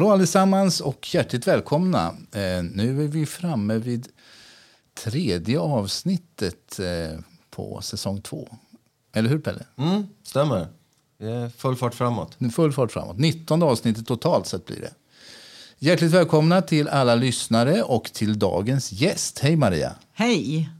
[0.00, 2.06] Hallå allesammans och hjärtligt välkomna.
[2.32, 4.08] Eh, nu är vi framme vid
[5.04, 7.18] tredje avsnittet eh,
[7.50, 8.48] på säsong två.
[9.14, 9.62] Eller hur Pelle?
[9.78, 10.66] Mm, stämmer.
[11.56, 12.34] Full fart framåt.
[12.38, 13.18] Nu full fart framåt.
[13.18, 14.92] 19 avsnittet totalt sett blir det.
[15.78, 19.38] Hjärtligt välkomna till alla lyssnare och till dagens gäst.
[19.38, 19.94] Hej Maria!
[20.12, 20.70] Hej!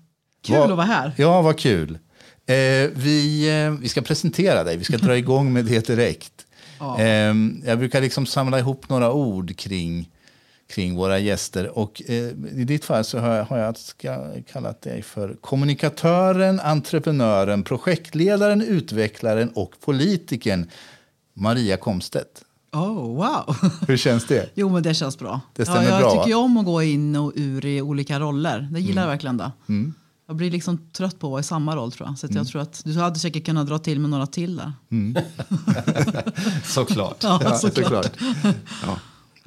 [0.43, 1.15] Kul Vad- att vara här.
[1.17, 1.99] Ja, vad kul.
[2.47, 2.55] Eh,
[2.95, 4.77] vi, eh, vi ska presentera dig.
[4.77, 6.40] Vi ska dra igång med det direkt.
[6.81, 6.99] Ja.
[7.01, 7.35] Eh,
[7.65, 10.11] jag brukar liksom samla ihop några ord kring,
[10.75, 11.79] kring våra gäster.
[11.79, 12.15] Och eh,
[12.57, 13.77] I ditt fall så har jag, har jag
[14.53, 20.71] kallat dig för kommunikatören, entreprenören, projektledaren, utvecklaren och politikern
[21.35, 22.45] Maria Komstedt.
[22.73, 23.57] Oh, wow!
[23.89, 24.51] Hur känns det?
[24.55, 25.41] Jo, men det känns bra.
[25.57, 26.15] Det stämmer ja, jag bra, va?
[26.17, 28.69] tycker ju om att gå in och ur i olika roller.
[28.73, 29.11] Det gillar jag Mm.
[29.13, 29.37] verkligen.
[29.37, 29.53] Det.
[30.31, 32.19] Jag blir liksom trött på att vara i samma roll tror jag.
[32.19, 32.41] Så att Mm.
[32.41, 34.73] jag tror att du hade säkert kunnat dra till med några till där.
[36.65, 37.17] Såklart.
[37.23, 38.11] Ja, såklart.
[38.87, 38.99] Ja.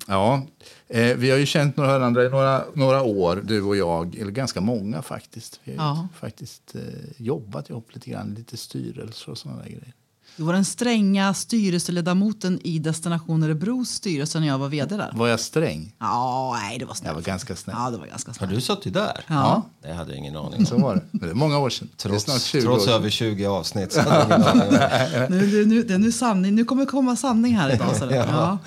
[0.07, 0.45] Ja.
[0.87, 4.15] Eh, vi har ju känt några varandra i några, några år, du och jag.
[4.15, 5.59] Eller ganska många faktiskt.
[5.63, 6.07] Vi har Ja.
[6.19, 6.81] faktiskt eh,
[7.17, 9.93] jobbat ihop lite grann, lite styrelser och sådana grejer.
[10.37, 15.11] Du var den stränga styrelseledamoten i Destination Örebros styrelse när jag var vd där.
[15.13, 15.95] Var jag sträng?
[15.99, 17.15] Ja, nej, det var Jag snällt.
[17.15, 17.75] var ganska snäll.
[17.79, 18.51] Ja, det var ganska Har snällt.
[18.53, 19.25] du suttit där?
[19.27, 19.61] Ja.
[19.81, 20.65] Det hade jag ingen aning om.
[20.65, 21.01] Så var det.
[21.11, 21.89] Men det är många år sedan.
[21.97, 22.93] Trots, snart 20 trots år sedan.
[22.95, 23.93] över 20 avsnitt.
[23.93, 25.27] Så hade jag ingen aning om det.
[25.29, 27.95] Nu, nu, nu, det är nu, sanning, nu kommer komma sanning här idag.
[27.95, 28.15] Så det.
[28.15, 28.57] ja.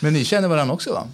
[0.00, 1.04] Men ni känner varandra också va?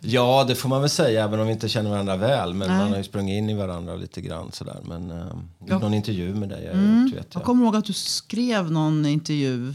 [0.00, 2.54] Ja, det får man väl säga, även om vi inte känner varandra väl.
[2.54, 2.78] Men Nej.
[2.78, 4.80] man har ju sprungit in i varandra lite grann sådär.
[4.84, 5.24] Men uh,
[5.66, 5.78] Ja.
[5.78, 7.42] någon intervju med dig jag gjort, vet Jag jag.
[7.44, 9.74] kommer ihåg att du skrev någon intervju.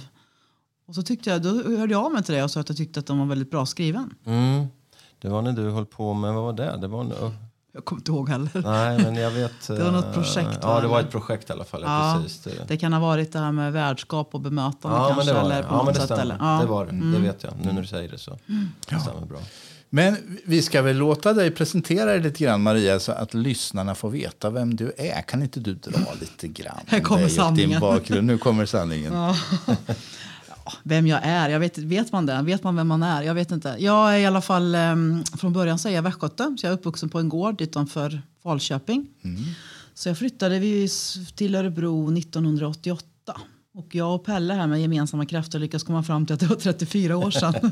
[0.88, 2.78] Och så tyckte jag, då hörde jag av mig till dig och sa att jag
[2.78, 4.14] tyckte att den var väldigt bra skriven.
[4.26, 4.66] Mm.
[5.22, 6.78] Det var när du höll på med, vad var det?
[6.82, 7.14] Det var en,
[7.72, 8.50] Jag kommer inte ihåg heller.
[8.64, 9.52] nej, men jag vet.
[9.68, 11.82] Det var något eh, projekt, Ja, va, det var ett projekt i alla fall.
[11.86, 12.44] Ja, precis.
[12.44, 15.34] Det, Det kan ha varit det här med värdskap och bemötande Ja, men kanske.
[15.34, 15.68] det var eller det.
[15.70, 16.22] Ja, men det sätt, stämmer.
[16.22, 16.38] eller?
[16.40, 16.50] Ja.
[16.54, 16.62] Mm.
[16.66, 17.12] Det var det.
[17.12, 17.54] Det vet jag.
[17.64, 18.38] Nu när du säger det så.
[18.90, 19.40] Det stämmer bra.
[19.96, 24.10] Men vi ska väl låta dig presentera dig lite grann Maria så att lyssnarna får
[24.10, 25.22] veta vem du är.
[25.22, 27.82] Kan inte du dra lite grann Här om kommer och din sanningen.
[27.82, 28.28] bakgrund?
[28.28, 29.14] Nu kommer sanningen.
[29.14, 29.36] Ja.
[30.66, 32.42] Ja, Vem jag är, jag vet, vet man det?
[32.42, 33.24] Vet man vem man är?
[33.24, 33.76] Jag vet inte.
[33.80, 36.56] Jag är i alla fall, em, från början så är jag västgöte.
[36.60, 39.08] Så jag är uppvuxen på en gård utanför Falköping.
[39.94, 40.60] Så jag flyttade
[41.36, 43.06] till Örebro 1988.
[43.76, 46.56] Och jag och Pelle här med gemensamma krafter lyckades komma fram till att det var
[46.56, 47.54] 34 år sedan.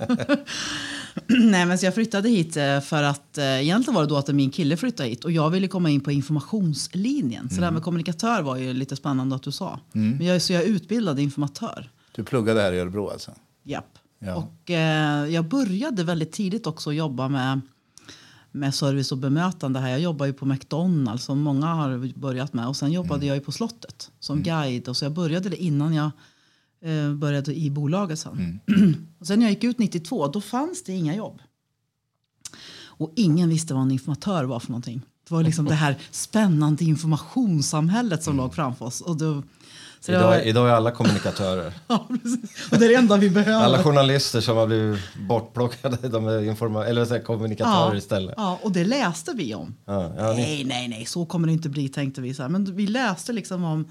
[1.27, 4.27] Nej, men så jag flyttade hit eh, för att eh, egentligen var det då att
[4.27, 7.49] min kille flyttade hit och jag ville komma in på informationslinjen.
[7.49, 9.79] Så det här med kommunikatör var ju lite spännande att du sa.
[9.91, 11.89] Men jag, så jag är utbildad informatör.
[12.15, 13.31] Du pluggade här i Örebro alltså?
[13.63, 13.97] Japp.
[14.19, 14.35] Ja.
[14.35, 17.61] Och eh, jag började väldigt tidigt också jobba med,
[18.55, 19.89] med service och bemötande här.
[19.89, 22.67] Jag jobbar ju på McDonalds som många har börjat med.
[22.67, 24.87] Och sen jobbade jag ju på slottet som guide.
[24.87, 26.11] Och så jag började det innan jag
[26.81, 28.59] eh, började i bolaget sen.
[29.19, 31.41] och sen när jag gick ut 92 då fanns det inga jobb.
[32.95, 35.01] Och ingen visste vad en informatör var för någonting.
[35.27, 39.01] Det var liksom det här spännande informationssamhället som låg framför oss.
[39.01, 39.43] Och då,
[40.11, 41.73] det var, Idag, idag är alla kommunikatörer.
[41.87, 42.71] ja, precis.
[42.71, 43.65] Och det är det enda vi behöver.
[43.65, 48.33] Alla journalister som har blivit bortplockade, de är informa- eller så kommunikatörer istället.
[48.37, 49.75] Ja, och det läste vi om.
[49.85, 52.33] Ja, ja, Nej, nej, nej, så kommer det inte bli tänkte vi.
[52.33, 52.49] Så här.
[52.49, 53.87] Men vi läste liksom om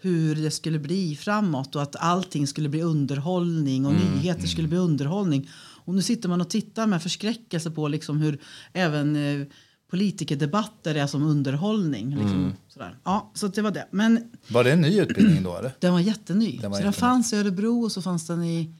[0.00, 4.68] hur det skulle bli framåt och att allting skulle bli underhållning och Mm, nyheter skulle
[4.68, 5.50] bli underhållning.
[5.84, 8.38] Och nu sitter man och tittar med förskräckelse på liksom hur
[8.72, 9.46] även eh,
[9.90, 12.10] politikerdebatter är som underhållning.
[12.10, 12.52] Liksom, Mm.
[12.68, 12.98] sådär.
[13.04, 13.88] Ja, så det var det.
[13.90, 15.56] Men Var det en ny utbildning då?
[15.56, 15.72] Eller?
[15.80, 16.58] den var jätteny.
[16.62, 18.74] Den var så den fanns i Örebro och så fanns den i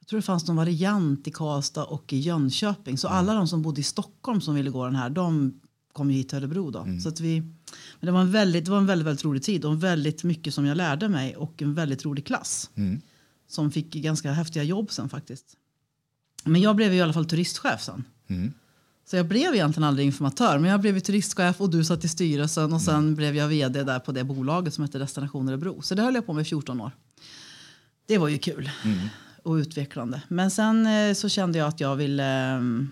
[0.00, 2.98] jag tror det fanns någon variant i Karlstad och i Jönköping.
[2.98, 5.60] Så alla de som bodde i Stockholm som ville gå den här, de
[5.92, 6.70] kom ju hit till Örebro.
[6.70, 6.78] Då.
[6.78, 7.00] Mm.
[7.00, 9.64] Så att vi, men det var, en väldigt, det var en väldigt, väldigt rolig tid
[9.64, 12.70] och väldigt mycket som jag lärde mig och en väldigt rolig klass.
[12.74, 13.00] Mm.
[13.48, 15.56] Som fick ganska häftiga jobb sen faktiskt.
[16.44, 18.04] Men jag blev i alla fall turistchef sen.
[18.28, 18.52] Mm.
[19.10, 22.72] Så jag blev egentligen aldrig informatör, men jag blev turistchef och du satt i styrelsen
[22.72, 25.82] och sen blev jag vd där på det bolaget som hette Destination Örebro.
[25.82, 26.90] Så det höll jag på med i 14 år.
[28.06, 28.70] Det var ju kul
[29.42, 30.22] och utvecklande.
[30.28, 32.90] Men sen eh, så kände jag att jag ville, ehm,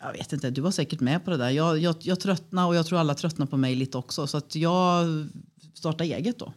[0.00, 1.50] jag vet inte, du var säkert med på det där.
[1.50, 4.26] Jag, jag, jag tröttnade och jag tror alla tröttnade på mig lite också.
[4.26, 5.06] Så att jag
[5.74, 6.52] startade eget då.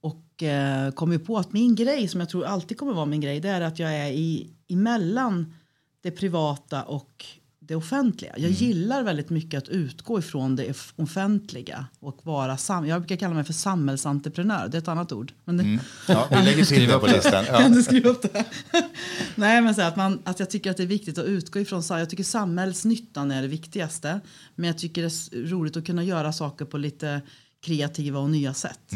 [0.00, 3.20] Och eh, kom ju på att min grej, som jag tror alltid kommer vara min
[3.20, 5.54] grej, det är att jag är i, emellan
[6.02, 7.26] det privata och
[7.66, 8.32] det offentliga.
[8.38, 13.16] Jag gillar väldigt mycket att utgå ifrån det off- offentliga och vara sam- jag brukar
[13.16, 14.68] kalla mig för samhällsentreprenör.
[14.68, 15.32] Det är ett annat ord.
[15.44, 15.78] Men det,
[16.08, 17.44] Ja, vi lägger till på listan.
[17.48, 17.58] Ja.
[17.58, 18.44] kan du skriva upp det?
[19.34, 21.82] Nej, men så att, man, att jag tycker att det är viktigt att utgå ifrån
[21.88, 24.20] Jag tycker samhällsnyttan är det viktigaste.
[24.54, 25.08] Men jag tycker det
[25.42, 27.20] är roligt att kunna göra saker på lite
[27.60, 28.92] kreativa och nya sätt.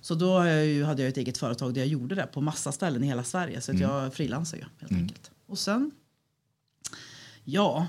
[0.00, 2.40] Så då har jag ju, hade jag ett eget företag där jag gjorde det på
[2.40, 3.60] massa ställen i hela Sverige.
[3.60, 5.30] Så att jag frilansar ju helt enkelt.
[5.46, 5.90] Och sen
[7.44, 7.86] Ja,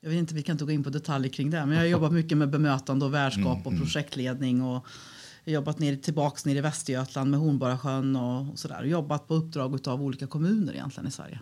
[0.00, 1.66] jag vet inte, vi kan inte gå in på detaljer kring det.
[1.66, 4.62] Men jag har jobbat mycket med bemötande och värdskap och projektledning.
[4.62, 4.86] Och
[5.44, 8.84] jobbat ner, tillbaks ner i Västergötland med Hornborgasjön och, och sådär.
[8.84, 11.40] Jobbat på uppdrag av olika kommuner egentligen i Sverige.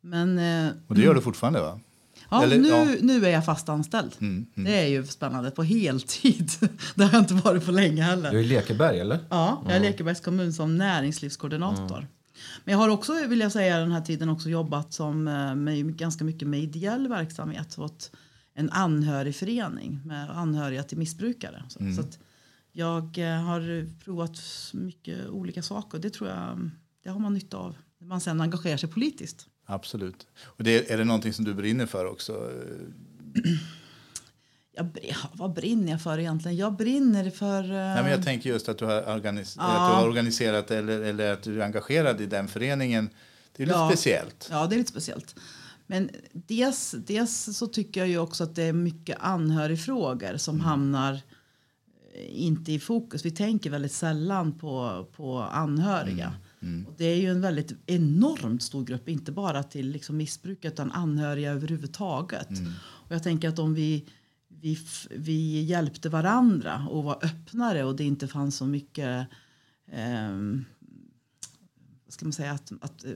[0.00, 1.80] Men eh, Och det gör du fortfarande va?
[2.30, 2.82] ja, Eller, nu, ja.
[2.82, 4.12] Mm, nu är jag fast anställd.
[4.54, 5.50] Det är ju spännande.
[5.50, 6.50] På heltid.
[6.94, 8.30] det har jag inte varit på länge heller.
[8.30, 9.18] Du är i Lekeberg eller?
[9.28, 12.06] Ja, jag är i Lekebergs kommun som näringslivskoordinator.
[12.64, 15.96] Men jag har också, vill jag säga, den här tiden också jobbat som, eh, med,
[15.96, 18.10] ganska mycket med ideell verksamhet åt
[18.54, 21.62] en anhörigförening med anhöriga till missbrukare.
[21.68, 22.18] Så, så att
[22.72, 24.40] jag eh, har provat
[24.72, 25.98] mycket olika saker.
[25.98, 26.70] Det tror jag
[27.04, 29.46] det har man nytta av när man sen engagerar sig politiskt.
[29.66, 30.26] Absolut.
[30.42, 32.50] Och det, är det någonting som du brinner för också?
[34.72, 36.56] Jag, ja, vad brinner jag för egentligen?
[36.56, 37.64] Jag brinner för...
[37.64, 41.00] eh, Nej, men jag tänker just att du har, organis- att du har organiserat eller,
[41.00, 43.10] eller att du är engagerad i den föreningen.
[43.56, 43.88] Det är lite Ja.
[43.90, 44.48] speciellt.
[44.50, 45.34] Ja, det är lite speciellt.
[45.86, 51.12] Men dels, dels så tycker jag ju också att det är mycket anhörigfrågor som hamnar
[51.14, 51.20] eh,
[52.42, 53.24] inte i fokus.
[53.24, 56.32] Vi tänker väldigt sällan på, på anhöriga.
[56.88, 60.92] Och det är ju en väldigt enormt stor grupp, inte bara till liksom missbruk utan
[60.92, 62.48] anhöriga överhuvudtaget.
[62.80, 64.04] Och jag tänker att om vi,
[64.60, 64.78] vi,
[65.10, 69.26] vi hjälpte varandra och var öppnare och det inte fanns så mycket
[69.86, 70.64] ehm,
[72.04, 73.12] vad ska man säga, att, att eh,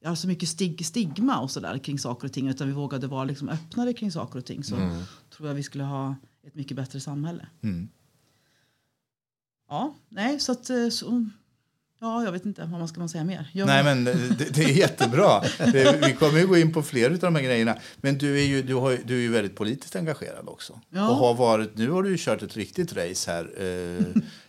[0.00, 3.06] ja, så mycket stig, stigma och så där kring saker och ting utan vi vågade
[3.06, 4.76] vara liksom öppnare kring saker och ting så
[5.30, 7.46] tror jag vi skulle ha ett mycket bättre samhälle.
[7.62, 7.88] Mm.
[9.68, 11.26] Ja, nej, så att eh, så,
[12.02, 13.50] ja, jag vet inte vad man ska man säga mer.
[13.52, 15.40] Jag, Nej, men det, det är jättebra.
[15.58, 17.76] Det, vi kommer ju gå in på fler av de här grejerna.
[17.96, 20.80] Men du är ju, du har, du är ju väldigt politiskt engagerad också.
[20.90, 21.08] Ja.
[21.08, 23.50] Och har varit, nu har du ju kört ett riktigt race här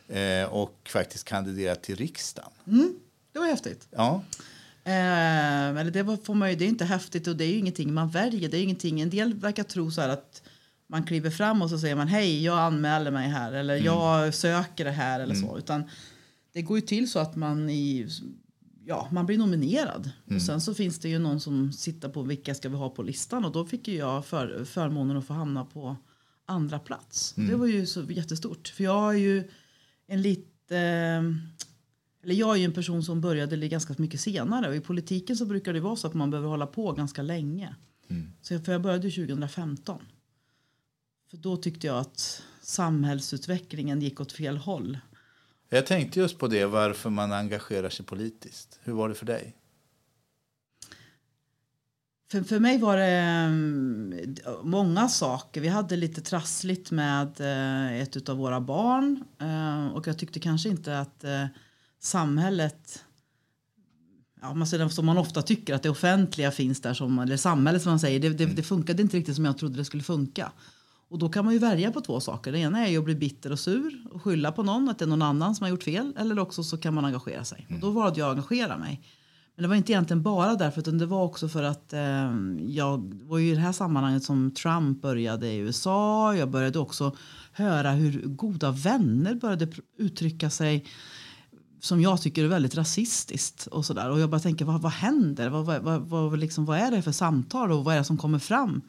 [0.09, 2.51] eh, eh, och faktiskt kandiderat till riksdagen.
[3.33, 3.87] Det var häftigt.
[3.91, 4.23] Ja,
[4.85, 7.57] Eh, eller det, var, får man ju, det är inte häftigt och det är ju
[7.57, 8.49] ingenting man väljer.
[8.49, 10.41] Det är ingenting, en del verkar tro så här att
[10.87, 14.85] man kliver fram och så säger man hej, jag anmäler mig här eller jag söker
[14.85, 15.57] det här eller så.
[15.57, 15.83] Utan
[16.53, 18.07] det går ju till så att man i,
[18.85, 20.11] ja, man blir nominerad.
[20.35, 23.03] Och sen så finns det ju någon som sitter på vilka ska vi ha på
[23.03, 25.95] listan och då fick ju jag för, förmånen att få hamna på
[26.45, 27.33] andra plats.
[27.35, 28.67] Det var ju så jättestort.
[28.67, 29.49] För jag är ju
[30.07, 30.77] en lite
[32.23, 35.45] eller jag är ju en person som började ganska mycket senare och i politiken så
[35.45, 37.75] brukar det vara så att man behöver hålla på ganska länge.
[38.41, 40.01] Så jag, för jag började ju 2015.
[41.29, 44.97] För då tyckte jag att samhällsutvecklingen gick åt fel håll.
[45.75, 48.79] Jag tänkte just på det, varför man engagerar sig politiskt.
[48.83, 49.55] Hur var det för dig?
[52.31, 55.61] För, för mig var det mm, många saker.
[55.61, 59.23] Vi hade lite trassligt med eh, ett av våra barn.
[59.39, 61.45] Eh, och jag tyckte kanske inte att eh,
[61.99, 63.03] samhället
[64.41, 67.81] ja, man säger, som man ofta tycker att det offentliga finns där, som, eller samhället
[67.81, 70.51] som man säger, det, det, det funkade inte riktigt som jag trodde det skulle funka.
[71.13, 72.51] Och då kan man ju välja på två saker.
[72.51, 75.05] Det ena är ju att bli bitter och sur och skylla på någon, att det
[75.05, 76.13] är någon annan som har gjort fel.
[76.17, 77.67] Eller också så kan man engagera sig.
[77.69, 79.01] Och då valde jag att engagera mig.
[79.55, 82.33] Men det var inte egentligen bara därför, utan det var också för att eh,
[82.67, 86.35] jag var ju i det här sammanhanget som Trump började i USA.
[86.35, 87.15] Jag började också
[87.51, 89.67] höra hur goda vänner började
[89.97, 90.85] uttrycka sig
[91.79, 93.67] som jag tycker är väldigt rasistiskt.
[93.67, 94.09] Och, så där.
[94.09, 95.49] och jag bara tänker, vad, vad händer?
[95.49, 98.17] Vad, vad, vad, vad, liksom, vad är det för samtal och vad är det som
[98.17, 98.81] kommer fram?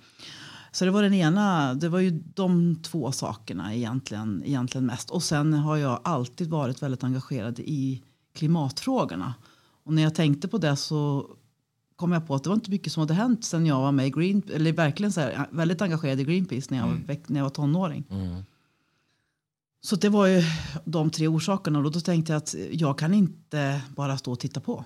[0.75, 5.11] Så det var den ena, det var ju de två sakerna egentligen, egentligen mest.
[5.11, 8.02] Och sen har jag alltid varit väldigt engagerad i
[8.35, 9.35] klimatfrågorna.
[9.85, 11.26] Och när jag tänkte på det så
[11.97, 14.07] kom jag på att det var inte mycket som hade hänt sen jag var med
[14.07, 17.40] i Green, eller verkligen så här, väldigt engagerad i Greenpeace när jag, var, väck- när
[17.40, 18.04] jag var tonåring.
[19.85, 20.43] Så det var ju
[20.85, 24.61] de tre orsakerna och då tänkte jag att jag kan inte bara stå och titta
[24.61, 24.85] på.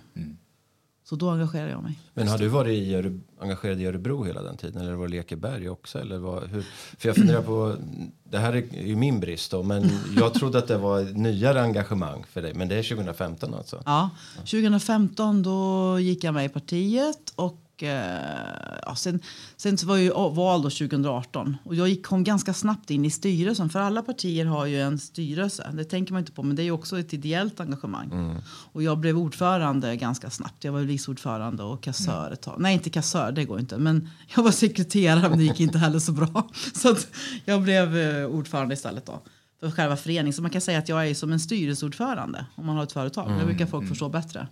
[1.09, 1.99] Så då engagerade jag mig.
[2.15, 4.83] Men har du varit i Öre, engagerad i Örebro hela den tiden?
[4.83, 5.99] Eller var det Lekeberg också?
[5.99, 6.67] Eller vad, hur?
[6.99, 7.77] För jag funderar på,
[8.25, 12.25] det här är ju min brist då, men jag trodde att det var nyare engagemang
[12.31, 12.55] för dig.
[12.55, 13.83] Men det är 2015 alltså?
[13.87, 19.21] Ja, 2015 då gick jag med i partiet och eh, ja, sen,
[19.57, 23.05] sen så var jag ju val då 2018 och jag gick, kom ganska snabbt in
[23.05, 25.71] i styrelsen för alla partier har ju en styrelse.
[25.73, 28.41] Det tänker man inte på men det är ju också ett ideellt engagemang.
[28.73, 30.65] Och jag blev ordförande ganska snabbt.
[30.65, 32.57] Jag var vice ordförande och kassör ett tag.
[32.59, 33.79] Nej inte kassör, det går inte.
[33.79, 36.49] Men jag var sekreterare men det gick inte heller så bra.
[36.75, 36.97] Så
[37.45, 39.23] jag blev eh, ordförande istället då
[39.61, 40.33] för själva föreningen.
[40.33, 43.39] Så man kan säga att jag är som en styrelseordförande om man har ett företag.
[43.39, 44.49] Det brukar folk förstå bättre.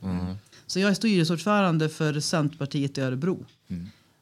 [0.66, 3.44] Så jag är styrelseordförande för Centerpartiet i Örebro.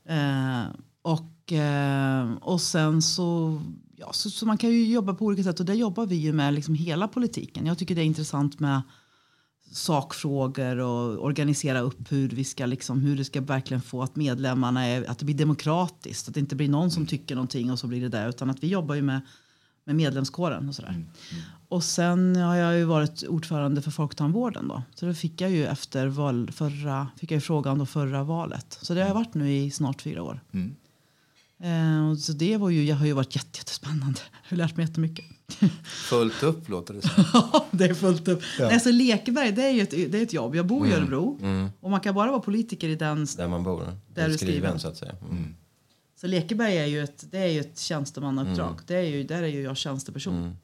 [0.09, 0.65] Eh,
[1.03, 3.61] och, eh, och sen så,
[3.97, 6.33] ja, så, så man kan ju jobba på olika sätt och där jobbar vi ju
[6.33, 7.67] med liksom hela politiken.
[7.67, 8.83] Jag tycker det är intressant med
[9.73, 14.87] sakfrågor och organisera upp hur vi ska liksom, hur det ska verkligen få att medlemmarna
[14.87, 16.29] är, att det blir demokratiskt.
[16.29, 18.29] Att det inte blir någon som tycker någonting och så blir det där.
[18.29, 19.21] Utan att vi jobbar ju med,
[19.85, 21.05] med medlemskåren och sådär.
[21.69, 24.83] Och sen har jag ju varit ordförande för Folktandvården då.
[24.95, 28.79] Så då fick jag ju efter val, förra, fick jag ju frågan då förra valet.
[28.83, 30.41] Så det har jag varit nu i snart fyra år.
[31.63, 34.21] Eh, och så det var ju, jag har ju varit jätte, jättespännande.
[34.43, 35.25] Jag har lärt mig jättemycket.
[35.85, 37.25] Fullt upp låter det som.
[37.33, 38.43] Ja, det är fullt upp.
[38.61, 40.55] Nej, så Lekeberg, det är ju ett, det är ett jobb.
[40.55, 41.39] Jag bor i Örebro
[41.81, 43.27] och man kan bara vara politiker i den.
[43.37, 43.99] Där man bor.
[44.15, 44.79] Där du skriven skriver.
[44.79, 45.13] så att säga.
[45.31, 45.55] Mm.
[46.17, 48.81] Så Lekeberg är ju ett, det är ju ett tjänstemannauppdrag.
[48.87, 50.57] Det är ju, där är ju jag tjänsteperson.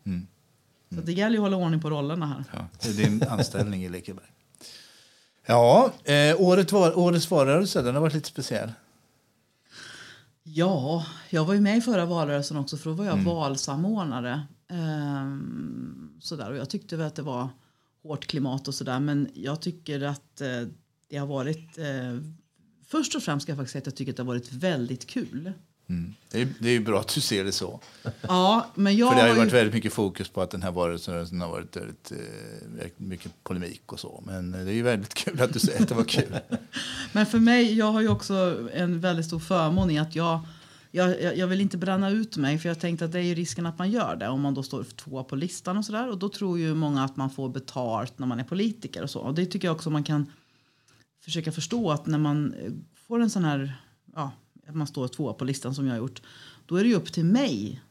[0.95, 2.45] Så det gäller ju att hålla ordning på rollerna här.
[2.53, 4.27] Ja, det är din anställning i Lekeberg.
[5.47, 8.73] Ja, eh, året var, årets valrörelse den har varit lite speciell.
[10.43, 14.47] Ja, jag var ju med i förra valrörelsen också för då var jag valsamordnare.
[14.69, 16.51] Ehm, sådär.
[16.51, 17.49] Och jag tyckte väl att det var
[18.03, 20.63] hårt klimat och sådär men jag tycker att eh,
[21.09, 21.85] det har varit eh,
[22.91, 25.07] Först och främst ska jag faktiskt säga att jag tycker att det har varit väldigt
[25.07, 25.53] kul.
[25.89, 26.15] Mm.
[26.31, 27.81] Det, är, det är ju bra att du ser det så.
[28.21, 30.71] Ja, men jag För det har ju varit väldigt mycket fokus på att den här
[30.71, 32.19] valrörelsen har varit väldigt, eh,
[32.69, 34.23] väldigt mycket polemik och så.
[34.27, 36.39] Men eh, det är ju väldigt kul att du säger att det var kul.
[37.13, 40.41] Men för mig, jag har ju också en väldigt stor förmån i att jag,
[40.91, 43.35] jag, jag jag vill inte bränna ut mig för jag tänkte att det är ju
[43.35, 46.09] risken att man gör det om man då står två på listan och sådär.
[46.09, 49.21] Och då tror ju många att man får betalt när man är politiker och så.
[49.21, 50.27] Och det tycker jag också man kan
[51.21, 53.83] försöka förstå att när man eh, får en sån här,
[54.15, 54.33] ja,
[54.69, 56.23] att man står två på listan som jag har gjort.
[56.67, 57.83] Då är det ju upp till mig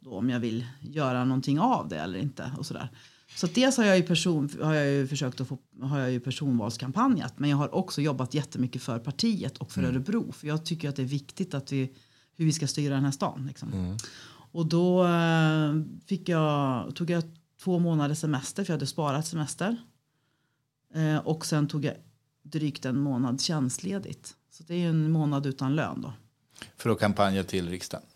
[0.00, 2.90] då om jag vill göra någonting av det eller inte och sådär.
[3.36, 6.20] Så dels har jag ju, person, har jag ju försökt att få, har jag ju
[6.20, 10.32] personvalskampanjat men jag har också jobbat jättemycket för partiet och för Örebro.
[10.32, 11.92] För jag tycker att det är viktigt att vi,
[12.36, 13.46] hur vi ska styra den här stan.
[13.46, 13.96] Liksom.
[14.52, 15.74] Och då eh,
[16.06, 17.22] fick jag, tog jag
[17.62, 19.76] två månaders semester för jag hade sparat semester.
[20.94, 21.94] Eh, och sen tog jag
[22.50, 24.34] drygt en månad tjänstledigt.
[24.50, 26.12] Så det är en månad utan lön då.
[26.76, 28.06] För att kampanja till riksdagen.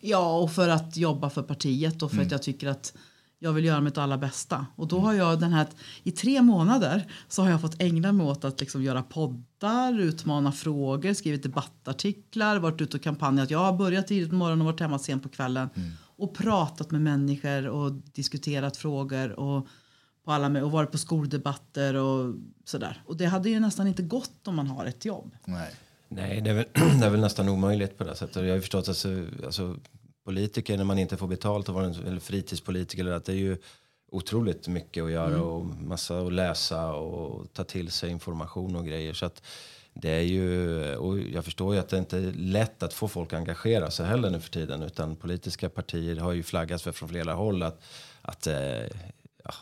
[0.00, 2.94] Ja, och för att jobba för partiet och för att jag tycker att
[3.42, 4.66] jag vill göra mitt allra bästa.
[4.76, 5.66] Och då har jag den här,
[6.02, 10.52] i tre månader så har jag fått ägna mig åt att liksom göra poddar, utmana
[10.52, 13.50] frågor, skrivit debattartiklar, varit ute och kampanjat.
[13.50, 15.68] Jag har börjat tidigt på morgonen och varit hemma sent på kvällen
[16.16, 19.66] och pratat med människor och diskuterat frågor och,
[20.24, 22.34] på alla, med- och varit på skoldebatter och
[22.64, 23.02] sådär.
[23.06, 25.30] Och det hade ju nästan inte gått om man har ett jobb.
[25.44, 25.70] Nej.
[26.08, 26.64] Nej, det är, väl,
[27.00, 28.36] det är väl nästan omöjligt på det sättet.
[28.36, 29.76] Jag har ju förstått att alltså, alltså,
[30.24, 33.36] politiker, när man inte får betalt, och vara en, eller fritidspolitiker, eller att det är
[33.36, 33.56] ju
[34.12, 39.12] otroligt mycket att göra och massa att läsa och ta till sig information och grejer.
[39.14, 39.42] Så att
[39.94, 43.32] det är ju, och jag förstår ju att det inte är lätt att få folk
[43.32, 44.82] att engagera sig heller nu för tiden.
[44.82, 47.82] Utan politiska partier har ju flaggats för från flera håll att,
[48.22, 48.54] att, eh,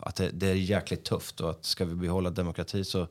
[0.00, 1.40] att det, det är jäkligt tufft.
[1.40, 3.08] Och att ska vi behålla demokrati så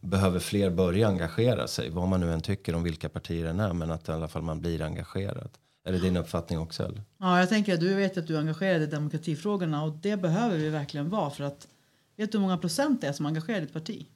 [0.00, 1.90] behöver fler börja engagera sig.
[1.90, 3.72] Vad man nu än tycker om vilka partier den är.
[3.72, 5.50] Men att i alla fall man blir engagerad.
[5.84, 6.84] Är det din uppfattning också?
[6.84, 7.02] Eller?
[7.18, 10.56] Ja, jag tänker att du vet att du är engagerad i demokratifrågorna och det behöver
[10.56, 11.68] vi verkligen vara för att
[12.16, 14.06] vet du hur många procent det är som är engagerade i ett parti?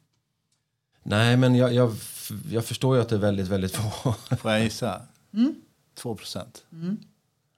[1.02, 1.94] Nej, men jag, jag,
[2.50, 4.12] jag förstår ju att det är väldigt, väldigt få.
[4.36, 5.02] Får jag gissa?
[5.94, 6.64] Två procent.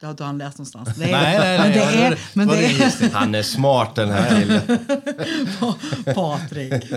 [0.04, 0.88] Det har du han läst någonstans.
[0.96, 1.68] Det är, Nej, nej, nej.
[1.68, 3.11] Men det är, det- men det det är?
[3.12, 4.61] Han är smart den här killen.
[6.14, 6.90] Patrik.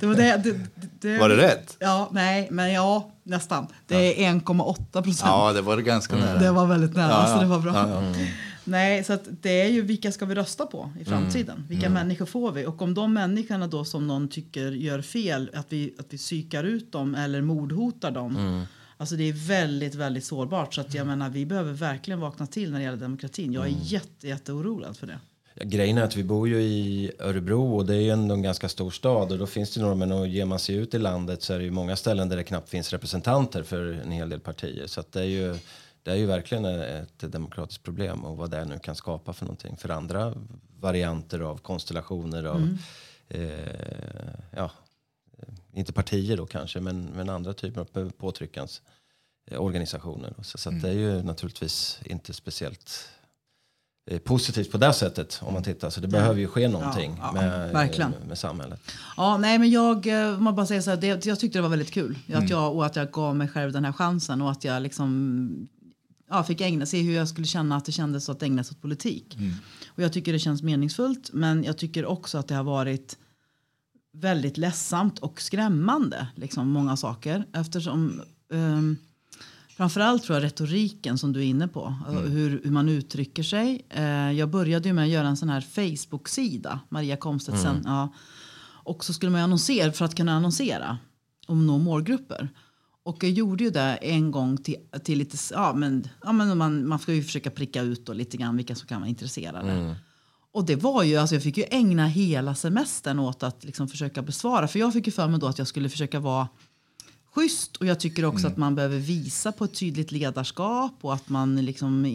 [0.00, 0.58] det var, det, det,
[1.00, 1.76] det, Var det rätt?
[1.78, 3.66] Ja, nej, men ja, nästan.
[3.86, 5.20] Det är 1,8 procent.
[5.24, 6.38] Ja, det var ganska nära.
[6.38, 7.34] Det var väldigt nära, Ja, ja.
[7.34, 7.72] så det var bra.
[7.74, 8.26] Ja, ja.
[8.64, 11.64] Nej, så att det är ju vilka ska vi rösta på i framtiden?
[11.68, 12.66] Vilka människor får vi?
[12.66, 16.64] Och om de människorna då som någon tycker gör fel, att vi, att vi psykar
[16.64, 18.66] ut dem eller mordhotar dem.
[19.00, 20.74] Alltså det är väldigt, väldigt sårbart.
[20.74, 23.52] Så att jag menar, vi behöver verkligen vakna till när det gäller demokratin.
[23.52, 25.18] Jag är jätte, jätte orolig för det.
[25.54, 28.42] Ja, grejen är att vi bor ju i Örebro och det är ju ändå en
[28.42, 30.98] ganska stor stad och då finns det några, men och ger man sig ut i
[30.98, 34.28] landet så är det ju många ställen där det knappt finns representanter för en hel
[34.28, 34.86] del partier.
[34.86, 35.56] Så att det är ju,
[36.02, 39.76] det är ju verkligen ett demokratiskt problem och vad det nu kan skapa för någonting
[39.76, 40.34] för andra
[40.80, 42.78] varianter av konstellationer av,
[43.28, 43.40] eh,
[44.56, 44.70] ja,
[45.78, 48.82] inte partier då kanske, men, men andra typer av påtryckans
[49.50, 50.34] eh, organisationer.
[50.42, 53.08] Så, så att det är ju naturligtvis inte speciellt
[54.10, 55.90] eh, positivt på det sättet om man tittar.
[55.90, 58.10] Så det behöver ju ske någonting ja, med, verkligen.
[58.10, 58.80] med, med samhället.
[59.16, 61.68] Ja, nej, men jag, eh, man bara säger så här, det, jag tyckte det var
[61.68, 62.18] väldigt kul.
[62.34, 65.68] Att jag, och att jag gav mig själv den här chansen och att jag liksom
[66.30, 68.82] ja, fick ägna se hur jag skulle känna att det kändes att ägna sig åt
[68.82, 69.38] politik.
[69.86, 73.18] Och jag tycker det känns meningsfullt men jag tycker också att det har varit
[74.12, 77.46] väldigt ledsamt och skrämmande, liksom många saker.
[77.52, 78.96] Eftersom um,
[79.76, 83.86] framförallt tror jag retoriken som du är inne på, alltså hur, hur man uttrycker sig.
[83.90, 88.14] Eh, jag började ju med att göra en sån här Facebook-sida, Maria Komstedt sen, ja.
[88.84, 90.98] Och så skulle man annonsera för att kunna annonsera
[91.48, 92.48] och nå målgrupper.
[93.02, 96.88] Och jag gjorde ju det en gång till, till lite, ja men, ja, men man,
[96.88, 99.96] man ska ju försöka pricka ut då lite grann vilka som kan vara intresserade.
[100.52, 104.22] Och det var ju, alltså jag fick ju ägna hela semestern åt att liksom försöka
[104.22, 104.68] besvara.
[104.68, 106.48] För jag fick ju för mig då att jag skulle försöka vara
[107.34, 107.76] schysst.
[107.76, 111.56] Och jag tycker också att man behöver visa på ett tydligt ledarskap och att man
[111.64, 112.06] liksom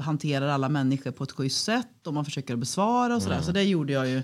[0.00, 3.40] hanterar alla människor på ett schysst sätt och man försöker besvara och sådär.
[3.42, 4.22] Så det gjorde jag ju.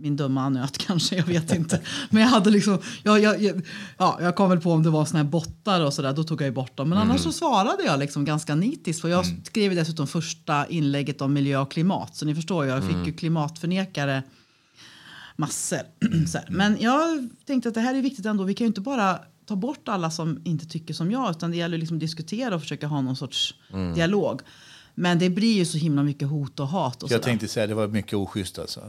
[0.00, 1.80] Min dumma nöt kanske, jag vet inte.
[2.10, 3.62] Men jag hade liksom, jag, jag, jag,
[3.98, 6.40] ja, jag kom väl på om det var såna här bottar och sådär, då tog
[6.40, 6.88] jag ju bort dem.
[6.88, 9.00] Men annars så svarade jag liksom ganska nitiskt.
[9.02, 12.16] För jag skrev ju dessutom första inlägget om miljö och klimat.
[12.16, 14.22] Så ni förstår, jag fick ju klimatförnekare
[15.36, 15.78] massor.
[16.34, 16.44] Här.
[16.48, 18.44] Men jag tänkte att det här är viktigt ändå.
[18.44, 21.30] Vi kan ju inte bara ta bort alla som inte tycker som jag.
[21.30, 23.54] Utan det gäller liksom att diskutera och försöka ha någon sorts
[23.94, 24.40] dialog.
[24.94, 27.02] Men det blir ju så himla mycket hot och hat.
[27.02, 27.24] Och Jag sådär.
[27.24, 28.80] tänkte säga det var mycket oschysst alltså.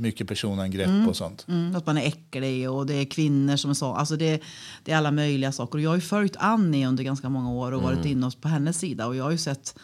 [0.00, 1.44] Mycket personangrepp och sånt.
[1.48, 3.92] Mm, att man är äcklig och det är kvinnor som är så.
[3.92, 4.42] Alltså det,
[4.84, 5.78] det är alla möjliga saker.
[5.78, 8.78] Och jag har ju följt Annie under ganska många år och varit inne på hennes
[8.78, 9.06] sida.
[9.06, 9.78] Och jag har ju sett,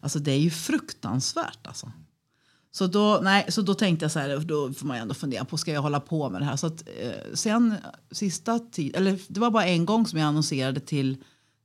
[0.00, 1.92] alltså det är ju fruktansvärt alltså.
[2.70, 5.44] Så då, nej, så då tänkte jag så här, då får man ju ändå fundera
[5.44, 6.56] på, ska jag hålla på med det här?
[6.56, 7.74] Så att, eh, sen
[8.10, 11.16] sista tid, eller det var bara en gång som jag annonserade till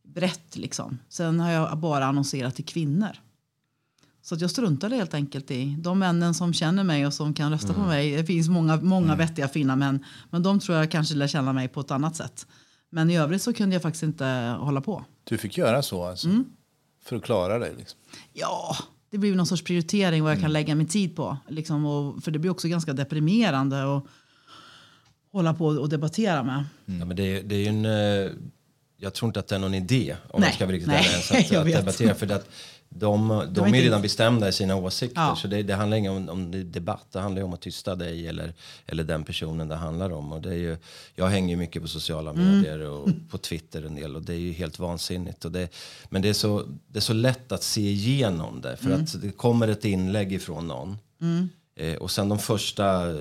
[0.04, 0.98] brett liksom.
[1.10, 3.20] Sen har jag bara annonserat till kvinnor.
[4.30, 7.52] Så att jag struntade helt enkelt i de männen som känner mig och som kan
[7.52, 8.16] rösta på mig.
[8.18, 10.06] Det finns många, många vettiga fina män.
[10.30, 12.48] Men de tror jag kanske lär känna mig på ett annat sätt.
[12.90, 14.26] Men i övrigt så kunde jag faktiskt inte
[14.60, 15.04] hålla på.
[15.24, 16.28] Du fick göra så alltså.
[17.04, 17.74] För att klara dig.
[17.78, 18.00] Liksom.
[18.34, 18.76] Ja,
[19.12, 21.38] det blir någon sorts prioritering vad jag kan lägga min tid på.
[21.48, 24.04] Liksom, och, för det blir också ganska deprimerande att
[25.32, 26.64] hålla på och debattera med.
[26.86, 27.86] Ja, men det, är- det är ju en...
[27.86, 28.32] eh,
[28.98, 31.56] Jag tror inte att det är någon idé, om Nej, jag ska vara riktigt ärlig,
[31.76, 32.16] att, debattera.
[32.16, 32.50] För att
[32.90, 35.22] de, de är inte- redan bestämda i sina åsikter.
[35.22, 35.36] Ja.
[35.36, 38.54] Så det, det handlar inte om, om debatt, det handlar om att tysta dig eller,
[38.86, 40.32] eller den personen det handlar om.
[40.32, 40.78] Och det är ju,
[41.16, 42.46] jag hänger ju mycket på sociala Mm.
[42.58, 45.46] medier och på Twitter en del och det är ju helt vansinnigt.
[45.46, 45.70] Och det,
[46.10, 48.78] men det är, så, det är så lätt att se igenom det.
[48.78, 49.02] För Mm.
[49.04, 50.98] att det kommer ett inlägg ifrån någon.
[51.76, 53.16] Eh, och sen de första eh,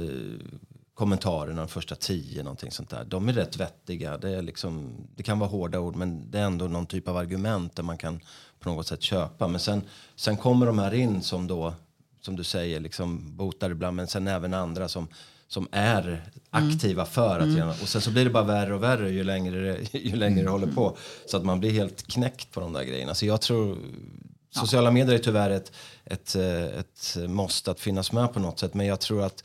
[0.96, 3.04] kommentarerna, de första tio, någonting sånt där.
[3.04, 4.18] De är rätt vettiga.
[4.18, 7.16] Det, är liksom, det kan vara hårda ord, men det är ändå någon typ av
[7.16, 8.20] argument där man kan
[8.60, 9.48] på något sätt köpa.
[9.48, 9.82] Men sen,
[10.16, 11.74] sen kommer de här in som då,
[12.20, 15.08] som du säger, liksom botar ibland, men sen även andra som
[15.48, 19.10] som är aktiva för att genom, Och sen så blir det bara värre och värre
[19.10, 19.60] ju längre,
[19.92, 20.96] det- ju längre det håller på.
[21.26, 23.14] Så att man blir helt knäckt på de där grejerna.
[23.14, 23.78] Så jag tror
[24.50, 25.72] Sociala medier är tyvärr ett,
[26.04, 28.74] ett, eh, ett måste att finnas med på något sätt.
[28.74, 29.44] Men jag tror att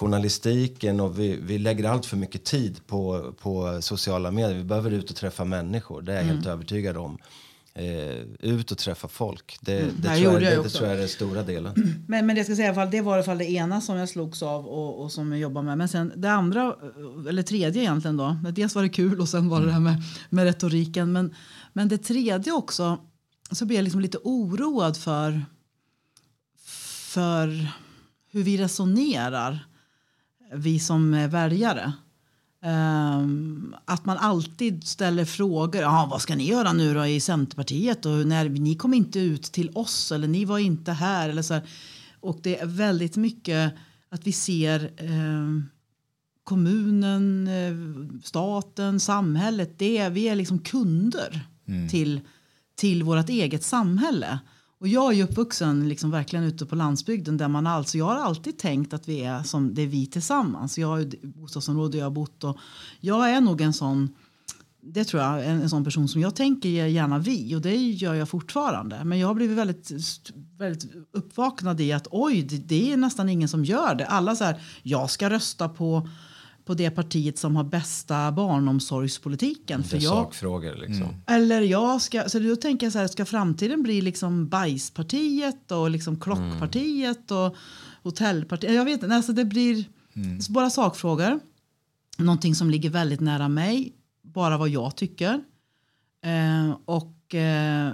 [0.00, 4.56] journalistiken och vi, vi lägger allt för mycket tid på, på sociala medier.
[4.56, 7.18] Vi behöver ut och träffa människor, det är jag helt övertygad om.
[7.74, 10.96] Eh, ut och träffa folk, det, det, det tror, jag, jag det, det tror jag
[10.96, 11.74] är den stora delen.
[12.08, 13.80] Men, men det, ska säga, i alla fall, det var i alla fall det ena
[13.80, 15.78] som jag slogs av och, och som jag jobbar med.
[15.78, 16.76] Men sen det andra,
[17.28, 18.36] eller tredje egentligen då.
[18.52, 21.12] Dels var det kul och sen var det det här med, med retoriken.
[21.12, 21.34] Men,
[21.72, 22.98] men det tredje också,
[23.50, 25.44] så blev jag liksom lite oroad för,
[27.12, 27.68] för
[28.30, 29.69] hur vi resonerar,
[30.52, 31.92] vi som är väljare.
[32.62, 35.82] Ehm, att man alltid ställer frågor.
[35.82, 38.06] Ja, vad ska ni göra nu då i Centerpartiet?
[38.06, 41.28] Och när, ni kom inte ut till oss eller ni var inte här.
[41.28, 41.62] Eller så här.
[42.20, 43.72] Och det är väldigt mycket
[44.08, 45.68] att vi ser ehm,
[46.44, 49.78] kommunen, eh, staten, samhället.
[49.78, 51.46] Det vi är liksom kunder
[51.90, 52.20] till,
[52.74, 54.38] till vårt eget samhälle.
[54.80, 58.16] Och jag är ju uppvuxen liksom verkligen ute på landsbygden där man alltså, jag har
[58.16, 60.78] alltid tänkt att vi är som det är vi tillsammans.
[60.78, 62.58] Jag har ju bostadsområde jag har bott och
[63.00, 64.14] jag är nog en sån
[64.82, 68.14] det tror jag, en, en sån person som jag tänker gärna vi och det gör
[68.14, 69.04] jag fortfarande.
[69.04, 69.90] Men jag har blivit väldigt,
[70.58, 74.06] väldigt uppvaknad i att oj, det, det är nästan ingen som gör det.
[74.06, 76.08] Alla så här, jag ska rösta på,
[76.70, 79.82] på det partiet som har bästa barnomsorgspolitiken.
[79.82, 81.22] Det För är jag, sakfrågor liksom.
[81.26, 85.90] eller jag ska, så då tänker jag så här, ska framtiden bli liksom bajspartiet och
[85.90, 87.56] liksom klockpartiet och
[88.02, 88.74] hotellpartiet?
[88.74, 89.84] Jag vet inte, alltså det blir
[90.50, 91.40] bara sakfrågor.
[92.18, 95.40] Någonting som ligger väldigt nära mig, bara vad jag tycker.
[96.24, 97.92] Eh, och eh,